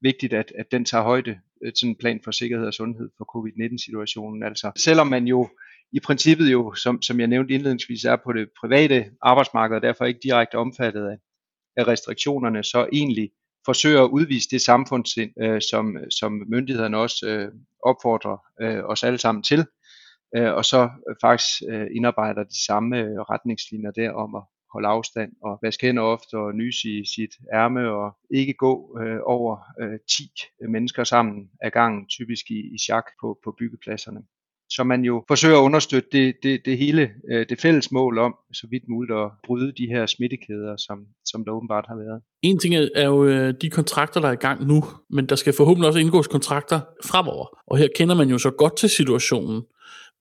vigtigt, 0.02 0.32
at, 0.32 0.52
at 0.58 0.66
den 0.72 0.84
tager 0.84 1.04
højde 1.04 1.38
Øh, 1.64 1.72
sådan 1.76 1.90
en 1.90 1.96
plan 1.96 2.20
for 2.24 2.30
sikkerhed 2.30 2.66
og 2.66 2.74
sundhed 2.74 3.10
for 3.18 3.24
covid-19-situationen. 3.24 4.42
Altså, 4.42 4.72
selvom 4.76 5.06
man 5.06 5.26
jo 5.26 5.48
i 5.92 6.00
princippet 6.00 6.52
jo, 6.52 6.74
som, 6.74 7.02
som 7.02 7.20
jeg 7.20 7.28
nævnte 7.28 7.54
indledningsvis, 7.54 8.04
er 8.04 8.16
på 8.24 8.32
det 8.32 8.48
private 8.60 9.10
arbejdsmarked, 9.22 9.76
og 9.76 9.82
derfor 9.82 10.04
ikke 10.04 10.20
direkte 10.22 10.56
omfattet 10.56 11.06
af, 11.06 11.16
af 11.76 11.86
restriktionerne, 11.88 12.64
så 12.64 12.88
egentlig 12.92 13.30
forsøger 13.64 14.02
at 14.04 14.10
udvise 14.10 14.48
det 14.50 14.60
samfundssind, 14.60 15.30
øh, 15.42 15.60
som, 15.70 15.96
som 16.10 16.32
myndighederne 16.48 16.98
også 16.98 17.26
øh, 17.28 17.52
opfordrer 17.82 18.36
øh, 18.62 18.84
os 18.84 19.04
alle 19.04 19.18
sammen 19.18 19.42
til, 19.42 19.66
øh, 20.36 20.52
og 20.52 20.64
så 20.64 20.82
øh, 21.08 21.16
faktisk 21.20 21.62
øh, 21.70 21.86
indarbejder 21.96 22.44
de 22.44 22.64
samme 22.66 22.98
øh, 22.98 23.20
retningslinjer 23.32 23.90
der 23.90 24.10
om 24.12 24.34
at 24.34 24.42
holde 24.76 24.88
afstand 24.88 25.32
og 25.42 25.58
vaske 25.62 25.86
hænder 25.86 26.02
ofte 26.02 26.34
og 26.34 26.54
nyse 26.54 26.88
i 26.88 27.04
sit 27.14 27.34
ærme 27.52 27.82
og 27.90 28.16
ikke 28.30 28.54
gå 28.54 28.98
øh, 29.00 29.20
over 29.24 29.52
øh, 29.82 29.98
10 30.10 30.30
øh, 30.62 30.70
mennesker 30.70 31.04
sammen 31.04 31.50
ad 31.62 31.70
gangen, 31.70 32.06
typisk 32.08 32.44
i, 32.50 32.58
i 32.74 32.78
chak 32.86 33.06
på, 33.20 33.38
på 33.44 33.54
byggepladserne 33.58 34.22
så 34.70 34.84
man 34.84 35.04
jo 35.04 35.24
forsøger 35.28 35.58
at 35.58 35.62
understøtte 35.62 36.08
det, 36.12 36.34
det, 36.42 36.60
det 36.64 36.78
hele, 36.78 37.10
øh, 37.30 37.46
det 37.48 37.60
fælles 37.60 37.92
mål 37.92 38.18
om, 38.18 38.34
så 38.52 38.66
vidt 38.70 38.82
muligt 38.88 39.18
at 39.18 39.30
bryde 39.46 39.72
de 39.72 39.86
her 39.86 40.06
smittekæder, 40.06 40.76
som, 40.76 40.98
som 41.24 41.44
der 41.44 41.52
åbenbart 41.52 41.84
har 41.88 41.96
været. 41.96 42.22
En 42.42 42.58
ting 42.58 42.74
er 42.74 43.06
jo 43.06 43.24
øh, 43.24 43.54
de 43.62 43.70
kontrakter, 43.70 44.20
der 44.20 44.28
er 44.28 44.32
i 44.32 44.44
gang 44.46 44.66
nu, 44.66 44.84
men 45.10 45.26
der 45.26 45.36
skal 45.36 45.52
forhåbentlig 45.56 45.86
også 45.86 46.00
indgås 46.00 46.26
kontrakter 46.26 46.80
fremover. 47.04 47.46
Og 47.66 47.78
her 47.78 47.88
kender 47.96 48.14
man 48.14 48.28
jo 48.28 48.38
så 48.38 48.50
godt 48.50 48.76
til 48.76 48.88
situationen. 48.88 49.62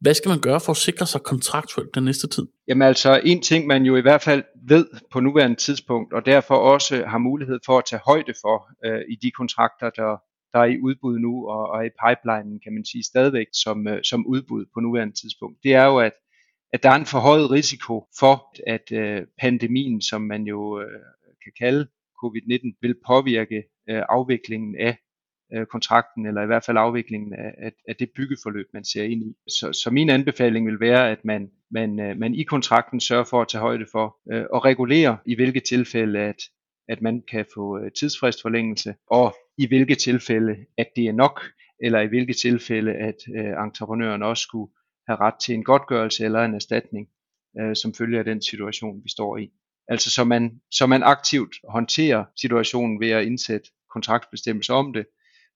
Hvad 0.05 0.13
skal 0.13 0.29
man 0.29 0.39
gøre 0.39 0.59
for 0.59 0.71
at 0.71 0.77
sikre 0.77 1.05
sig 1.05 1.21
kontraktuelt 1.21 1.95
den 1.95 2.03
næste 2.03 2.27
tid? 2.27 2.47
Jamen 2.67 2.87
altså, 2.87 3.21
en 3.25 3.41
ting 3.41 3.67
man 3.67 3.83
jo 3.83 3.95
i 3.95 4.01
hvert 4.01 4.21
fald 4.21 4.43
ved 4.67 4.85
på 5.11 5.19
nuværende 5.19 5.55
tidspunkt, 5.55 6.13
og 6.13 6.25
derfor 6.25 6.55
også 6.55 7.05
har 7.05 7.17
mulighed 7.17 7.59
for 7.65 7.77
at 7.77 7.85
tage 7.89 8.01
højde 8.05 8.33
for 8.41 8.57
øh, 8.85 9.01
i 9.09 9.15
de 9.15 9.31
kontrakter, 9.31 9.89
der, 9.89 10.17
der 10.53 10.59
er 10.59 10.65
i 10.65 10.79
udbud 10.79 11.19
nu 11.19 11.47
og, 11.47 11.67
og 11.69 11.85
i 11.85 11.89
pipelinen, 12.03 12.59
kan 12.63 12.73
man 12.73 12.85
sige, 12.85 13.03
stadigvæk 13.03 13.47
som, 13.53 13.87
øh, 13.87 14.03
som 14.03 14.25
udbud 14.27 14.65
på 14.73 14.79
nuværende 14.79 15.13
tidspunkt, 15.21 15.57
det 15.63 15.73
er 15.73 15.85
jo, 15.85 15.97
at, 15.99 16.13
at 16.73 16.83
der 16.83 16.89
er 16.89 16.95
en 16.95 17.05
forhøjet 17.05 17.51
risiko 17.51 18.07
for, 18.19 18.33
at 18.67 18.91
øh, 18.91 19.21
pandemien, 19.41 20.01
som 20.01 20.21
man 20.21 20.43
jo 20.43 20.81
øh, 20.81 21.01
kan 21.43 21.53
kalde 21.59 21.87
covid-19, 22.23 22.77
vil 22.81 22.95
påvirke 23.07 23.63
øh, 23.89 24.03
afviklingen 24.09 24.75
af 24.79 24.97
øh, 25.55 25.65
kontrakten, 25.65 26.25
eller 26.25 26.43
i 26.43 26.45
hvert 26.45 26.65
fald 26.65 26.77
afviklingen 26.77 27.33
af, 27.33 27.53
af, 27.57 27.71
af 27.87 27.95
det 27.95 28.09
byggeforløb, 28.15 28.65
man 28.73 28.85
ser 28.85 29.03
ind 29.03 29.23
i. 29.23 29.35
Så, 29.47 29.73
så 29.73 29.89
min 29.91 30.09
anbefaling 30.09 30.67
vil 30.67 30.79
være, 30.79 31.11
at 31.11 31.25
man, 31.25 31.51
man, 31.71 31.99
øh, 31.99 32.17
man 32.17 32.35
i 32.35 32.43
kontrakten 32.43 32.99
sørger 32.99 33.23
for 33.23 33.41
at 33.41 33.47
tage 33.47 33.61
højde 33.61 33.85
for 33.91 34.17
øh, 34.33 34.45
og 34.51 34.65
regulere, 34.65 35.17
i 35.25 35.35
hvilke 35.35 35.59
tilfælde, 35.59 36.19
at, 36.19 36.41
at 36.89 37.01
man 37.01 37.23
kan 37.31 37.45
få 37.53 37.79
øh, 37.79 37.91
tidsfristforlængelse, 37.91 38.95
og 39.11 39.35
i 39.57 39.67
hvilke 39.67 39.95
tilfælde, 39.95 40.55
at 40.77 40.87
det 40.95 41.05
er 41.05 41.13
nok, 41.13 41.41
eller 41.79 41.99
i 41.99 42.07
hvilke 42.07 42.33
tilfælde, 42.33 42.93
at 42.93 43.17
øh, 43.35 43.63
entreprenøren 43.65 44.23
også 44.23 44.41
skulle 44.41 44.71
have 45.07 45.19
ret 45.19 45.35
til 45.41 45.55
en 45.55 45.63
godtgørelse 45.63 46.25
eller 46.25 46.43
en 46.43 46.55
erstatning, 46.55 47.07
øh, 47.59 47.75
som 47.75 47.93
følger 47.93 48.19
af 48.19 48.25
den 48.25 48.41
situation, 48.41 49.03
vi 49.03 49.09
står 49.09 49.37
i. 49.37 49.51
Altså 49.87 50.11
så 50.11 50.23
man, 50.23 50.61
så 50.71 50.87
man 50.87 51.03
aktivt 51.03 51.55
håndterer 51.69 52.25
situationen 52.35 52.99
ved 52.99 53.09
at 53.09 53.25
indsætte 53.25 53.69
kontraktbestemmelser 53.93 54.73
om 54.73 54.93
det, 54.93 55.05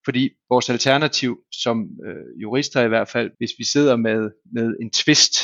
fordi 0.06 0.30
vores 0.50 0.70
alternativ 0.70 1.40
som 1.52 1.90
øh, 2.06 2.42
jurister 2.42 2.82
i 2.82 2.88
hvert 2.88 3.10
fald, 3.10 3.32
hvis 3.38 3.52
vi 3.58 3.64
sidder 3.64 3.96
med, 3.96 4.32
med 4.54 4.76
en 4.82 4.92
twist, 4.92 5.36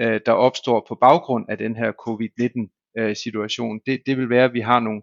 øh, 0.00 0.20
der 0.26 0.32
opstår 0.32 0.84
på 0.88 0.98
baggrund 1.00 1.44
af 1.48 1.58
den 1.58 1.76
her 1.76 1.92
covid-19 2.04 2.74
øh, 2.98 3.80
det, 3.86 4.02
det 4.06 4.16
vil 4.18 4.30
være, 4.30 4.44
at 4.44 4.54
vi 4.54 4.60
har 4.60 4.80
nogle 4.80 5.02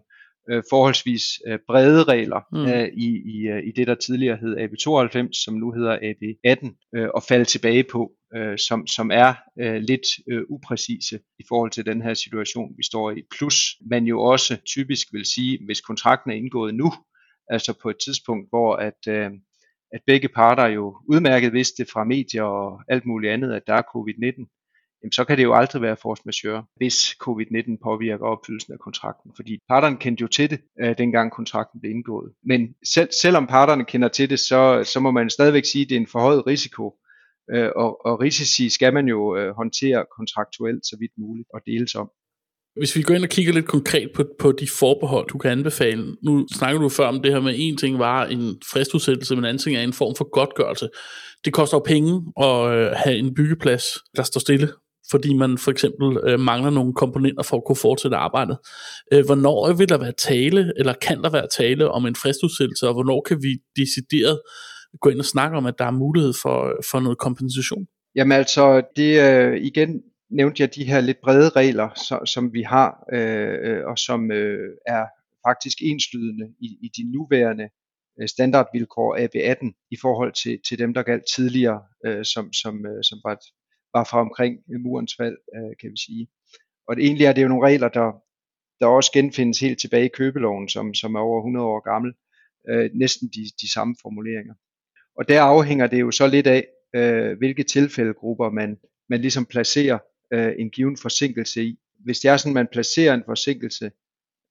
øh, 0.50 0.62
forholdsvis 0.70 1.24
øh, 1.46 1.58
brede 1.66 2.04
regler 2.04 2.40
mm. 2.52 2.66
øh, 2.72 2.88
i, 3.06 3.08
i, 3.34 3.48
øh, 3.48 3.62
i 3.68 3.72
det, 3.76 3.86
der 3.86 3.94
tidligere 3.94 4.36
hed 4.36 4.56
AB92, 4.56 5.44
som 5.44 5.54
nu 5.54 5.72
hedder 5.72 5.96
AB18, 5.96 6.90
øh, 6.96 7.08
og 7.14 7.22
falde 7.22 7.44
tilbage 7.44 7.84
på, 7.84 8.12
øh, 8.36 8.58
som, 8.58 8.86
som 8.86 9.10
er 9.10 9.34
øh, 9.60 9.76
lidt 9.76 10.06
øh, 10.30 10.42
upræcise 10.48 11.20
i 11.38 11.44
forhold 11.48 11.70
til 11.70 11.86
den 11.86 12.02
her 12.02 12.14
situation, 12.14 12.74
vi 12.76 12.84
står 12.84 13.10
i. 13.10 13.22
Plus 13.38 13.76
man 13.90 14.04
jo 14.04 14.20
også 14.20 14.56
typisk 14.66 15.06
vil 15.12 15.24
sige, 15.34 15.58
hvis 15.64 15.80
kontrakten 15.80 16.30
er 16.30 16.34
indgået 16.34 16.74
nu, 16.74 16.92
altså 17.52 17.78
på 17.82 17.90
et 17.90 17.96
tidspunkt, 18.04 18.48
hvor 18.48 18.76
at, 18.76 19.00
øh, 19.08 19.30
at 19.92 20.00
begge 20.06 20.28
parter 20.28 20.66
jo 20.66 20.96
udmærket 21.08 21.52
vidste 21.52 21.86
fra 21.92 22.04
medier 22.04 22.42
og 22.42 22.80
alt 22.88 23.06
muligt 23.06 23.32
andet, 23.32 23.52
at 23.52 23.62
der 23.66 23.74
er 23.74 23.82
covid-19, 23.96 24.46
jamen 25.02 25.12
så 25.12 25.24
kan 25.24 25.38
det 25.38 25.44
jo 25.44 25.54
aldrig 25.54 25.82
være 25.82 25.96
force 25.96 26.22
majeure, 26.24 26.64
hvis 26.76 27.16
covid-19 27.24 27.76
påvirker 27.82 28.26
opfyldelsen 28.26 28.72
af 28.72 28.78
kontrakten, 28.78 29.32
fordi 29.36 29.58
parterne 29.68 29.96
kendte 29.96 30.22
jo 30.22 30.28
til 30.28 30.50
det, 30.50 30.60
øh, 30.80 30.98
dengang 30.98 31.32
kontrakten 31.32 31.80
blev 31.80 31.90
indgået. 31.90 32.32
Men 32.44 32.74
selv, 32.94 33.08
selvom 33.22 33.46
parterne 33.46 33.84
kender 33.84 34.08
til 34.08 34.30
det, 34.30 34.40
så, 34.40 34.84
så 34.84 35.00
må 35.00 35.10
man 35.10 35.30
stadigvæk 35.30 35.64
sige, 35.64 35.82
at 35.82 35.88
det 35.88 35.96
er 35.96 36.00
en 36.00 36.06
forhøjet 36.06 36.46
risiko, 36.46 36.94
øh, 37.52 37.70
og, 37.76 38.06
og 38.06 38.20
risici 38.20 38.68
skal 38.68 38.94
man 38.94 39.08
jo 39.08 39.36
øh, 39.36 39.54
håndtere 39.54 40.04
kontraktuelt 40.16 40.86
så 40.86 40.96
vidt 41.00 41.12
muligt 41.18 41.48
og 41.54 41.60
deles 41.66 41.94
om. 41.94 42.10
Hvis 42.76 42.96
vi 42.96 43.02
går 43.02 43.14
ind 43.14 43.22
og 43.22 43.28
kigger 43.28 43.52
lidt 43.52 43.66
konkret 43.66 44.10
på, 44.14 44.24
på 44.38 44.52
de 44.52 44.68
forbehold, 44.78 45.28
du 45.28 45.38
kan 45.38 45.50
anbefale. 45.50 46.16
Nu 46.24 46.46
snakker 46.54 46.80
du 46.80 46.88
før 46.88 47.06
om 47.06 47.22
det 47.22 47.32
her 47.32 47.40
med, 47.40 47.54
en 47.56 47.76
ting 47.76 47.98
var 47.98 48.26
en 48.26 48.56
fristudsættelse, 48.72 49.34
men 49.34 49.44
en 49.44 49.48
anden 49.48 49.62
ting 49.62 49.76
er 49.76 49.82
en 49.82 49.92
form 49.92 50.14
for 50.16 50.30
godtgørelse. 50.30 50.88
Det 51.44 51.52
koster 51.52 51.76
jo 51.76 51.82
penge 51.86 52.22
at 52.40 52.72
øh, 52.72 52.90
have 52.96 53.16
en 53.16 53.34
byggeplads, 53.34 53.84
der 54.16 54.22
står 54.22 54.40
stille 54.40 54.68
fordi 55.10 55.34
man 55.34 55.58
for 55.58 55.70
eksempel 55.70 56.18
øh, 56.26 56.40
mangler 56.40 56.70
nogle 56.70 56.94
komponenter 56.94 57.42
for 57.42 57.56
at 57.56 57.62
kunne 57.66 57.76
fortsætte 57.76 58.16
arbejdet. 58.16 58.56
Øh, 59.12 59.24
hvornår 59.24 59.72
vil 59.72 59.88
der 59.88 59.98
være 59.98 60.12
tale, 60.12 60.72
eller 60.76 60.94
kan 61.02 61.22
der 61.22 61.30
være 61.30 61.46
tale 61.58 61.90
om 61.90 62.06
en 62.06 62.16
fristudsættelse, 62.16 62.88
og 62.88 62.94
hvornår 62.94 63.20
kan 63.28 63.38
vi 63.42 63.58
decideret 63.76 64.40
gå 65.00 65.10
ind 65.10 65.18
og 65.18 65.24
snakke 65.24 65.56
om, 65.56 65.66
at 65.66 65.74
der 65.78 65.84
er 65.84 65.90
mulighed 65.90 66.32
for, 66.42 66.66
øh, 66.66 66.74
for 66.90 67.00
noget 67.00 67.18
kompensation? 67.18 67.86
Jamen 68.16 68.32
altså, 68.32 68.82
det 68.96 69.10
øh, 69.20 69.60
igen 69.62 69.90
nævnte 70.32 70.60
jeg 70.62 70.74
de 70.74 70.84
her 70.84 71.00
lidt 71.00 71.20
brede 71.20 71.48
regler, 71.48 71.88
så, 71.94 72.20
som 72.34 72.52
vi 72.52 72.62
har, 72.62 73.04
øh, 73.12 73.58
øh 73.62 73.86
og 73.86 73.98
som 73.98 74.30
øh, 74.30 74.76
er 74.86 75.06
faktisk 75.48 75.78
enslydende 75.82 76.54
i, 76.60 76.66
i 76.82 76.88
de 76.96 77.12
nuværende 77.12 77.68
øh, 78.20 78.28
standardvilkår 78.28 79.16
AB18 79.16 79.86
i 79.90 79.96
forhold 80.02 80.32
til, 80.32 80.60
til 80.68 80.78
dem, 80.78 80.94
der 80.94 81.02
galt 81.02 81.24
tidligere, 81.36 81.82
øh, 82.06 82.24
som, 82.24 82.52
som, 82.52 82.86
øh, 82.86 83.04
som 83.04 83.18
var 83.24 83.36
var 83.94 84.04
fra 84.04 84.20
omkring 84.20 84.54
øh, 84.72 84.80
murens 84.80 85.14
fald, 85.18 85.36
øh, 85.56 85.72
kan 85.80 85.90
vi 85.90 85.96
sige. 86.06 86.28
Og 86.88 86.96
det, 86.96 87.04
egentlig 87.04 87.26
er 87.26 87.32
det 87.32 87.42
jo 87.42 87.48
nogle 87.48 87.66
regler, 87.66 87.88
der, 87.88 88.08
der 88.80 88.86
også 88.86 89.10
genfindes 89.12 89.60
helt 89.60 89.80
tilbage 89.80 90.04
i 90.04 90.16
købeloven, 90.18 90.68
som, 90.68 90.94
som 90.94 91.14
er 91.14 91.20
over 91.20 91.40
100 91.40 91.66
år 91.66 91.80
gammel. 91.92 92.12
Øh, 92.68 92.90
næsten 92.94 93.28
de, 93.28 93.42
de 93.62 93.72
samme 93.72 93.94
formuleringer. 94.02 94.54
Og 95.18 95.28
der 95.28 95.42
afhænger 95.42 95.86
det 95.86 96.00
jo 96.00 96.10
så 96.10 96.26
lidt 96.26 96.46
af, 96.46 96.66
øh, 96.94 97.38
hvilke 97.38 97.62
tilfældegrupper 97.62 98.50
man, 98.50 98.78
man 99.08 99.20
ligesom 99.20 99.46
placerer 99.46 99.98
øh, 100.32 100.52
en 100.58 100.70
given 100.70 100.96
forsinkelse 100.96 101.64
i. 101.64 101.78
Hvis 102.04 102.20
det 102.20 102.30
er 102.30 102.36
sådan, 102.36 102.54
man 102.54 102.68
placerer 102.72 103.14
en 103.14 103.22
forsinkelse 103.26 103.90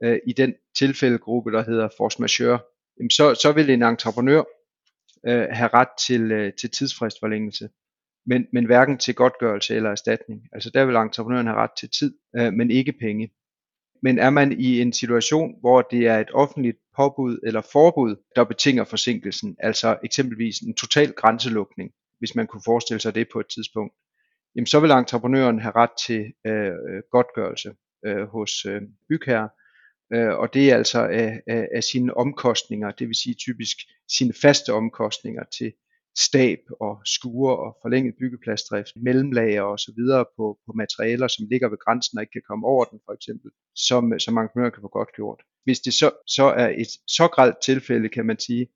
øh, 0.03 0.19
i 0.27 0.33
den 0.33 0.53
tilfældegruppe, 0.77 1.51
der 1.51 1.63
hedder 1.63 1.89
force 1.97 2.21
majeure, 2.21 2.59
jamen 2.99 3.09
så, 3.09 3.35
så 3.35 3.51
vil 3.51 3.69
en 3.69 3.83
entreprenør 3.83 4.43
øh, 5.27 5.47
have 5.51 5.69
ret 5.73 5.89
til, 6.07 6.31
øh, 6.31 6.53
til 6.53 6.69
tidsfristforlængelse 6.69 7.69
men, 8.25 8.47
men 8.53 8.65
hverken 8.65 8.97
til 8.97 9.15
godtgørelse 9.15 9.75
eller 9.75 9.89
erstatning. 9.89 10.47
Altså 10.51 10.69
der 10.69 10.85
vil 10.85 10.95
entreprenøren 10.95 11.47
have 11.47 11.57
ret 11.57 11.71
til 11.79 11.89
tid, 11.89 12.17
øh, 12.35 12.53
men 12.53 12.71
ikke 12.71 12.91
penge. 12.91 13.31
Men 14.03 14.19
er 14.19 14.29
man 14.29 14.51
i 14.51 14.81
en 14.81 14.93
situation, 14.93 15.55
hvor 15.59 15.81
det 15.81 16.07
er 16.07 16.19
et 16.19 16.31
offentligt 16.33 16.77
påbud 16.95 17.39
eller 17.43 17.61
forbud, 17.71 18.15
der 18.35 18.43
betinger 18.43 18.83
forsinkelsen, 18.83 19.55
altså 19.59 19.99
eksempelvis 20.03 20.59
en 20.59 20.75
total 20.75 21.13
grænselukning, 21.13 21.91
hvis 22.19 22.35
man 22.35 22.47
kunne 22.47 22.61
forestille 22.65 22.99
sig 22.99 23.15
det 23.15 23.27
på 23.33 23.39
et 23.39 23.47
tidspunkt, 23.47 23.93
jamen 24.55 24.65
så 24.65 24.79
vil 24.79 24.91
entreprenøren 24.91 25.59
have 25.59 25.75
ret 25.75 25.95
til 26.07 26.33
øh, 26.47 26.73
øh, 26.89 27.01
godtgørelse 27.11 27.71
øh, 28.05 28.23
hos 28.27 28.65
øh, 28.65 28.81
bygherre, 29.09 29.49
øh, 30.13 30.33
og 30.41 30.53
det 30.53 30.71
er 30.71 30.75
altså 30.75 30.99
af, 31.05 31.41
af, 31.47 31.67
af 31.75 31.83
sine 31.83 32.17
omkostninger, 32.17 32.91
det 32.91 33.07
vil 33.07 33.15
sige 33.15 33.35
typisk 33.35 33.77
sine 34.17 34.33
faste 34.41 34.73
omkostninger 34.73 35.43
til 35.57 35.73
stab 36.17 36.59
og 36.79 37.01
skure 37.05 37.57
og 37.57 37.77
forlænget 37.81 38.15
byggepladsdrift, 38.19 38.91
mellemlager 38.95 39.61
og 39.61 39.79
så 39.79 39.91
videre 39.97 40.25
på, 40.37 40.59
på 40.65 40.71
materialer, 40.75 41.27
som 41.27 41.47
ligger 41.51 41.69
ved 41.69 41.77
grænsen 41.85 42.17
og 42.17 42.21
ikke 42.23 42.31
kan 42.31 42.47
komme 42.49 42.67
over 42.67 42.85
den 42.85 42.99
for 43.05 43.13
eksempel, 43.13 43.51
som, 43.75 44.13
øh, 44.13 44.19
som 44.19 44.37
entreprenøren 44.37 44.71
kan 44.71 44.81
få 44.81 44.91
godt 44.99 45.15
gjort. 45.15 45.39
Hvis 45.63 45.79
det 45.79 45.93
så, 45.93 46.11
så 46.27 46.43
er 46.43 46.69
et 46.83 46.91
så 47.07 47.27
grelt 47.27 47.57
tilfælde, 47.63 48.09
kan 48.09 48.25
man 48.25 48.39
sige, 48.39 48.67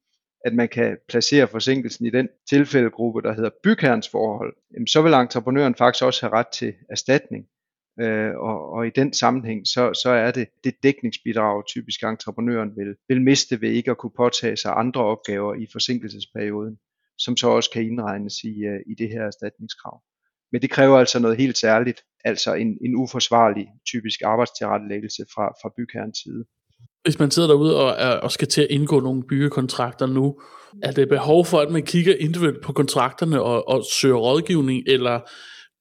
at 0.45 0.53
man 0.53 0.67
kan 0.67 0.97
placere 1.09 1.47
forsinkelsen 1.47 2.05
i 2.05 2.09
den 2.09 2.29
tilfældegruppe, 2.49 3.21
der 3.21 3.33
hedder 3.33 3.49
bygherrens 3.63 4.09
forhold, 4.09 4.53
så 4.87 5.01
vil 5.01 5.13
entreprenøren 5.13 5.75
faktisk 5.75 6.05
også 6.05 6.25
have 6.25 6.33
ret 6.33 6.47
til 6.47 6.73
erstatning 6.89 7.45
Øh, 7.99 8.35
og, 8.35 8.69
og 8.71 8.87
i 8.87 8.89
den 8.89 9.13
sammenhæng, 9.13 9.67
så, 9.67 9.93
så 10.03 10.09
er 10.09 10.31
det 10.31 10.47
det 10.63 10.83
dækningsbidrag, 10.83 11.67
typisk 11.67 12.03
entreprenøren 12.03 12.77
vil, 12.77 12.95
vil 13.07 13.21
miste 13.21 13.61
ved 13.61 13.69
ikke 13.69 13.91
at 13.91 13.97
kunne 13.97 14.17
påtage 14.17 14.57
sig 14.57 14.73
andre 14.77 15.03
opgaver 15.03 15.55
i 15.55 15.67
forsinkelsesperioden, 15.71 16.77
som 17.17 17.37
så 17.37 17.47
også 17.47 17.69
kan 17.69 17.83
indregnes 17.83 18.43
i, 18.43 18.65
øh, 18.65 18.79
i 18.87 18.95
det 18.95 19.09
her 19.09 19.23
erstatningskrav. 19.23 20.01
Men 20.51 20.61
det 20.61 20.69
kræver 20.69 20.97
altså 20.97 21.19
noget 21.19 21.37
helt 21.37 21.57
særligt, 21.57 22.01
altså 22.25 22.53
en, 22.53 22.77
en 22.81 22.95
uforsvarlig 22.95 23.67
typisk 23.85 24.21
arbejdstilrettelæggelse 24.25 25.25
fra, 25.33 25.47
fra 25.61 25.73
bygherrens 25.77 26.17
side. 26.23 26.45
Hvis 27.05 27.19
man 27.19 27.31
sidder 27.31 27.47
derude 27.47 27.79
og, 27.79 27.95
er, 27.97 28.09
og 28.09 28.31
skal 28.31 28.47
til 28.47 28.61
at 28.61 28.67
indgå 28.69 28.99
nogle 28.99 29.23
byggekontrakter 29.23 30.05
nu, 30.05 30.39
er 30.83 30.91
det 30.91 31.09
behov 31.09 31.45
for, 31.45 31.59
at 31.59 31.71
man 31.71 31.83
kigger 31.83 32.15
individuelt 32.19 32.63
på 32.63 32.73
kontrakterne 32.73 33.41
og, 33.41 33.67
og 33.67 33.83
søger 33.91 34.15
rådgivning, 34.15 34.83
eller 34.87 35.19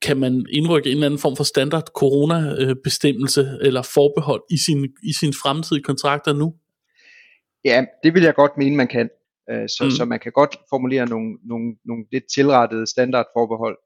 kan 0.03 0.17
man 0.17 0.47
indrykke 0.51 0.89
en 0.91 0.95
eller 0.95 1.07
anden 1.07 1.21
form 1.21 1.37
for 1.37 1.45
standard 1.45 1.87
corona-bestemmelse 1.95 3.59
eller 3.61 3.83
forbehold 3.83 4.43
i 4.51 4.59
sin, 4.67 4.85
i 5.03 5.13
sin 5.21 5.33
fremtidige 5.43 5.85
kontrakter 5.85 6.33
nu? 6.33 6.55
Ja, 7.65 7.85
det 8.03 8.15
vil 8.15 8.23
jeg 8.23 8.35
godt 8.35 8.53
mene, 8.59 8.77
man 8.77 8.89
kan. 8.89 9.09
Øh, 9.51 9.69
så, 9.69 9.85
mm. 9.85 9.91
så 9.91 10.05
man 10.05 10.21
kan 10.21 10.33
godt 10.33 10.57
formulere 10.71 11.07
nogle, 11.07 11.31
nogle, 11.51 11.67
nogle 11.85 12.05
lidt 12.13 12.25
tilrettede 12.35 12.87
standardforbehold, 12.87 13.77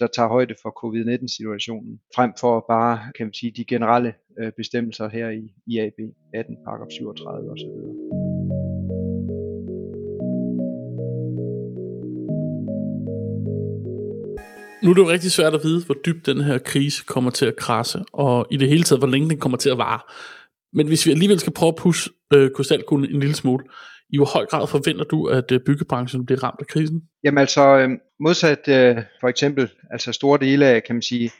der 0.00 0.06
tager 0.06 0.28
højde 0.28 0.54
for 0.62 0.70
covid-19-situationen, 0.70 2.00
frem 2.14 2.32
for 2.40 2.64
bare, 2.68 2.98
kan 3.16 3.26
man 3.26 3.34
sige, 3.34 3.52
de 3.56 3.64
generelle 3.64 4.14
øh, 4.40 4.52
bestemmelser 4.56 5.08
her 5.08 5.28
i 5.30 5.54
IAB 5.66 5.98
18, 6.34 6.56
paragraf 6.64 6.90
37 6.90 7.50
osv. 7.50 7.68
Nu 14.82 14.90
er 14.90 14.94
det 14.94 15.02
jo 15.02 15.08
rigtig 15.08 15.32
svært 15.32 15.54
at 15.54 15.60
vide, 15.64 15.84
hvor 15.84 15.96
dybt 16.06 16.26
den 16.26 16.40
her 16.40 16.58
krise 16.58 17.04
kommer 17.04 17.30
til 17.30 17.46
at 17.46 17.56
krasse, 17.56 18.04
og 18.12 18.46
i 18.50 18.56
det 18.56 18.68
hele 18.68 18.82
taget, 18.82 19.00
hvor 19.00 19.08
længe 19.08 19.30
den 19.30 19.38
kommer 19.38 19.58
til 19.58 19.70
at 19.70 19.78
vare. 19.78 20.00
Men 20.72 20.86
hvis 20.86 21.06
vi 21.06 21.10
alligevel 21.10 21.40
skal 21.40 21.52
prøve 21.52 21.68
at 21.68 21.76
pusse 21.76 22.10
øh, 22.34 22.50
krystalkuglen 22.56 23.14
en 23.14 23.20
lille 23.20 23.34
smule, 23.34 23.64
i 24.10 24.16
hvor 24.16 24.26
høj 24.34 24.46
grad 24.46 24.66
forventer 24.66 25.04
du, 25.04 25.26
at 25.26 25.52
øh, 25.52 25.60
byggebranchen 25.66 26.26
bliver 26.26 26.44
ramt 26.44 26.60
af 26.60 26.66
krisen? 26.66 27.02
Jamen 27.24 27.38
altså, 27.38 27.78
øh, 27.78 27.90
modsat 28.20 28.68
øh, 28.68 28.96
for 29.20 29.28
eksempel 29.28 29.70
altså 29.90 30.12
store 30.12 30.38
dele 30.38 30.66
af, 30.66 30.84
kan 30.84 30.94
man 30.94 31.02
sige, 31.02 31.30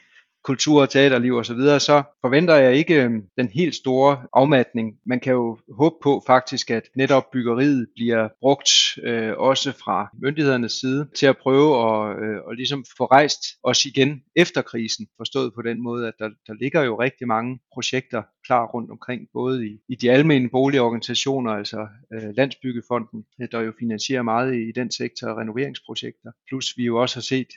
kultur, 0.43 0.85
teaterliv 0.85 1.35
osv., 1.35 1.43
så, 1.43 1.53
videre, 1.53 1.79
så 1.79 2.03
forventer 2.21 2.55
jeg 2.55 2.73
ikke 2.75 3.03
øhm, 3.03 3.23
den 3.37 3.47
helt 3.47 3.75
store 3.75 4.17
afmatning. 4.33 4.95
Man 5.05 5.19
kan 5.19 5.33
jo 5.33 5.57
håbe 5.77 5.95
på 6.03 6.23
faktisk, 6.27 6.71
at 6.71 6.83
netop 6.95 7.31
byggeriet 7.31 7.87
bliver 7.95 8.27
brugt 8.41 8.69
øh, 9.03 9.33
også 9.37 9.71
fra 9.71 10.07
myndighedernes 10.21 10.71
side 10.71 11.09
til 11.15 11.25
at 11.25 11.37
prøve 11.37 11.69
at, 11.87 12.23
øh, 12.23 12.37
at 12.51 12.57
ligesom 12.57 12.85
få 12.97 13.05
rejst 13.05 13.41
os 13.63 13.85
igen 13.85 14.23
efter 14.35 14.61
krisen, 14.61 15.07
forstået 15.17 15.53
på 15.53 15.61
den 15.61 15.83
måde, 15.83 16.07
at 16.07 16.13
der, 16.19 16.29
der 16.47 16.53
ligger 16.53 16.81
jo 16.81 16.99
rigtig 16.99 17.27
mange 17.27 17.59
projekter 17.73 18.23
klar 18.45 18.65
rundt 18.65 18.91
omkring, 18.91 19.27
både 19.33 19.67
i, 19.67 19.79
i 19.89 19.95
de 19.95 20.11
almene 20.11 20.49
boligorganisationer, 20.49 21.51
altså 21.51 21.87
øh, 22.13 22.29
Landsbyggefonden, 22.37 23.25
der 23.51 23.61
jo 23.61 23.73
finansierer 23.79 24.21
meget 24.21 24.55
i, 24.55 24.69
i 24.69 24.71
den 24.71 24.91
sektor 24.91 25.39
renoveringsprojekter, 25.39 26.31
plus 26.47 26.77
vi 26.77 26.83
jo 26.83 27.01
også 27.01 27.15
har 27.15 27.21
set 27.21 27.47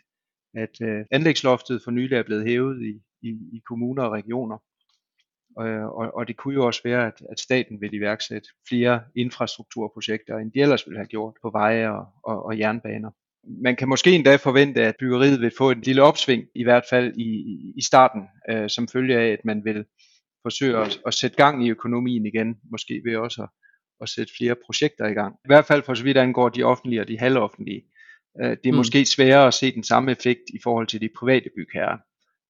at 0.54 0.80
øh, 0.82 1.04
anlægsloftet 1.10 1.80
for 1.84 1.90
nylig 1.90 2.16
er 2.16 2.22
blevet 2.22 2.46
hævet 2.46 2.82
i, 2.82 3.00
i, 3.28 3.30
i 3.52 3.62
kommuner 3.68 4.02
og 4.02 4.12
regioner. 4.12 4.58
Og, 5.56 5.66
og, 5.96 6.14
og 6.14 6.28
det 6.28 6.36
kunne 6.36 6.54
jo 6.54 6.66
også 6.66 6.80
være, 6.84 7.06
at, 7.06 7.22
at 7.30 7.40
staten 7.40 7.80
vil 7.80 7.94
iværksætte 7.94 8.48
flere 8.68 9.00
infrastrukturprojekter, 9.16 10.38
end 10.38 10.52
de 10.52 10.60
ellers 10.60 10.86
ville 10.86 10.98
have 10.98 11.06
gjort 11.06 11.34
på 11.42 11.50
veje 11.50 11.90
og, 11.90 12.06
og, 12.24 12.44
og 12.46 12.58
jernbaner. 12.58 13.10
Man 13.62 13.76
kan 13.76 13.88
måske 13.88 14.12
endda 14.12 14.36
forvente, 14.36 14.82
at 14.82 14.94
byggeriet 14.98 15.40
vil 15.40 15.52
få 15.58 15.70
et 15.70 15.86
lille 15.86 16.02
opsving, 16.02 16.44
i 16.54 16.64
hvert 16.64 16.84
fald 16.90 17.16
i, 17.16 17.72
i 17.76 17.82
starten, 17.82 18.22
øh, 18.50 18.68
som 18.70 18.88
følge 18.88 19.18
af, 19.18 19.28
at 19.32 19.44
man 19.44 19.64
vil 19.64 19.84
forsøge 20.42 20.76
at, 20.78 21.00
at 21.06 21.14
sætte 21.14 21.36
gang 21.36 21.66
i 21.66 21.70
økonomien 21.70 22.26
igen, 22.26 22.56
måske 22.70 23.02
ved 23.04 23.16
også 23.16 23.42
at, 23.42 23.48
at 24.00 24.08
sætte 24.08 24.32
flere 24.38 24.56
projekter 24.66 25.06
i 25.06 25.12
gang. 25.12 25.34
I 25.34 25.48
hvert 25.48 25.64
fald 25.64 25.82
for 25.82 25.94
så 25.94 26.04
vidt 26.04 26.16
angår 26.16 26.48
de 26.48 26.62
offentlige 26.62 27.00
og 27.00 27.08
de 27.08 27.18
halvoffentlige. 27.18 27.82
Øh, 28.40 28.50
det 28.50 28.66
er 28.66 28.72
mm. 28.72 28.76
måske 28.76 29.04
sværere 29.04 29.46
at 29.46 29.54
se 29.54 29.74
den 29.74 29.84
samme 29.84 30.10
effekt 30.10 30.40
i 30.54 30.58
forhold 30.62 30.86
til 30.86 31.00
de 31.00 31.08
private 31.18 31.50
bygherrer. 31.56 31.98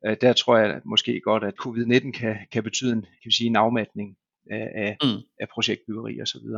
Øh, 0.06 0.16
der 0.20 0.32
tror 0.32 0.56
jeg 0.56 0.80
måske 0.84 1.20
godt, 1.24 1.44
at 1.44 1.54
covid-19 1.64 2.10
kan, 2.10 2.36
kan 2.52 2.62
betyde 2.62 2.92
en, 2.92 3.00
kan 3.00 3.28
vi 3.30 3.34
sige, 3.34 3.46
en 3.46 3.56
afmatning 3.56 4.16
af, 4.50 4.68
af, 4.74 4.96
mm. 5.02 5.20
af 5.40 5.46
projektbyggeri 5.54 6.22
osv. 6.22 6.48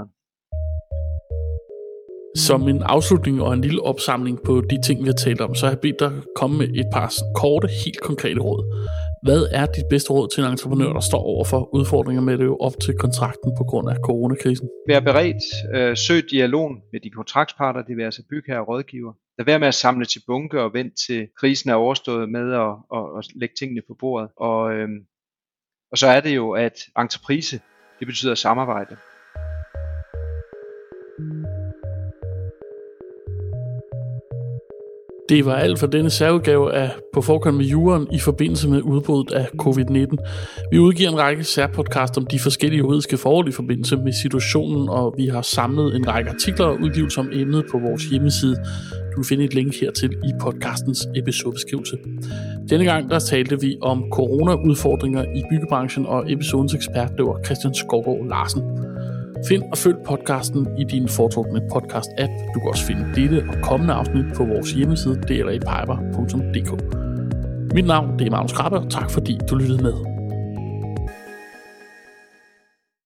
Som 2.37 2.69
en 2.69 2.83
afslutning 2.83 3.43
og 3.43 3.55
en 3.55 3.61
lille 3.61 3.83
opsamling 3.83 4.39
på 4.47 4.61
de 4.71 4.83
ting, 4.87 5.01
vi 5.01 5.07
har 5.07 5.19
talt 5.27 5.41
om, 5.41 5.55
så 5.55 5.67
har 5.67 5.73
jeg 5.73 5.81
bedt 5.81 6.01
dig 6.01 6.13
komme 6.37 6.59
med 6.59 6.69
et 6.69 6.87
par 6.93 7.13
korte, 7.35 7.69
helt 7.85 8.01
konkrete 8.01 8.41
råd. 8.41 8.63
Hvad 9.29 9.49
er 9.61 9.67
dit 9.67 9.85
bedste 9.91 10.11
råd 10.13 10.29
til 10.29 10.45
en 10.45 10.51
entreprenør, 10.51 10.93
der 10.93 11.01
står 11.01 11.23
over 11.23 11.45
for 11.45 11.75
udfordringer 11.75 12.23
med 12.23 12.39
det 12.39 12.49
op 12.61 12.73
til 12.85 12.95
kontrakten 12.99 13.51
på 13.59 13.65
grund 13.65 13.91
af 13.91 13.97
coronakrisen? 14.05 14.69
Vær 14.89 15.01
beredt. 15.01 15.45
Øh, 15.75 15.97
søg 15.97 16.31
dialog 16.31 16.71
med 16.93 17.01
de 17.01 17.11
kontraktsparter, 17.11 17.83
det 17.83 17.97
vil 17.97 18.05
altså 18.05 18.23
bygherre 18.31 18.61
og 18.61 18.69
rådgiver. 18.69 19.13
Lad 19.39 19.45
være 19.45 19.59
med 19.59 19.69
at 19.69 19.75
samle 19.75 20.05
til 20.05 20.23
bunke 20.27 20.61
og 20.61 20.75
vente 20.75 20.97
til 21.07 21.29
krisen 21.41 21.71
er 21.71 21.75
overstået 21.75 22.29
med 22.29 22.53
at, 22.53 22.73
at, 22.97 23.05
at 23.19 23.25
lægge 23.41 23.55
tingene 23.59 23.83
på 23.89 23.97
bordet. 24.01 24.29
Og, 24.37 24.73
øhm, 24.75 25.01
og 25.93 25.99
så 25.99 26.07
er 26.07 26.21
det 26.21 26.37
jo, 26.37 26.51
at 26.51 26.77
entreprise, 26.99 27.61
det 27.99 28.07
betyder 28.07 28.35
samarbejde. 28.35 28.97
Det 35.29 35.47
var 35.47 35.55
alt 35.55 35.79
for 35.79 35.87
denne 35.87 36.11
særudgave 36.11 36.75
af 36.75 36.91
På 37.15 37.21
forkant 37.21 37.57
med 37.57 37.65
juren 37.65 38.07
i 38.13 38.19
forbindelse 38.19 38.69
med 38.69 38.83
udbruddet 38.83 39.35
af 39.35 39.47
covid-19. 39.63 40.17
Vi 40.71 40.79
udgiver 40.79 41.11
en 41.11 41.19
række 41.19 41.45
særpodcast 41.45 42.19
om 42.19 42.27
de 42.27 42.39
forskellige 42.39 42.79
juridiske 42.79 43.17
forhold 43.17 43.49
i 43.49 43.53
forbindelse 43.53 43.97
med 43.97 44.13
situationen, 44.13 44.89
og 44.89 45.15
vi 45.17 45.27
har 45.27 45.43
samlet 45.43 45.97
en 45.97 46.09
række 46.09 46.31
artikler 46.31 46.67
og 46.67 46.81
udgivelser 46.81 47.21
om 47.21 47.31
emnet 47.33 47.65
på 47.71 47.79
vores 47.79 48.05
hjemmeside. 48.05 48.57
Du 49.11 49.17
kan 49.17 49.25
finde 49.25 49.45
et 49.45 49.55
link 49.55 49.81
hertil 49.81 50.11
i 50.11 50.33
podcastens 50.41 51.07
episodebeskrivelse. 51.17 51.97
Denne 52.71 52.85
gang 52.85 53.11
der 53.11 53.19
talte 53.19 53.61
vi 53.61 53.79
om 53.83 54.05
corona-udfordringer 54.13 55.23
i 55.23 55.43
byggebranchen, 55.51 56.07
og 56.07 56.33
episodens 56.33 56.75
ekspert 56.75 57.13
det 57.17 57.25
var 57.25 57.41
Christian 57.45 57.75
Skovgaard 57.75 58.29
Larsen. 58.29 58.63
Find 59.49 59.63
og 59.73 59.79
følg 59.79 59.97
podcasten 60.07 60.69
i 60.79 60.85
din 60.85 61.09
foretrukne 61.09 61.61
podcast-app. 61.73 62.33
Du 62.55 62.61
kan 62.61 62.69
også 62.69 62.87
finde 62.87 63.05
dette 63.15 63.47
og 63.49 63.55
kommende 63.63 63.95
afsnit 63.95 64.25
på 64.37 64.45
vores 64.45 64.73
hjemmeside 64.73 65.15
dlapiper.dk. 65.29 66.73
Mit 67.75 67.87
navn 67.87 68.19
det 68.19 68.27
er 68.27 68.31
Magnus 68.31 68.53
Krabbe, 68.53 68.79
og 68.79 68.91
tak 68.91 69.11
fordi 69.11 69.39
du 69.51 69.55
lyttede 69.55 69.83
med. 69.83 70.14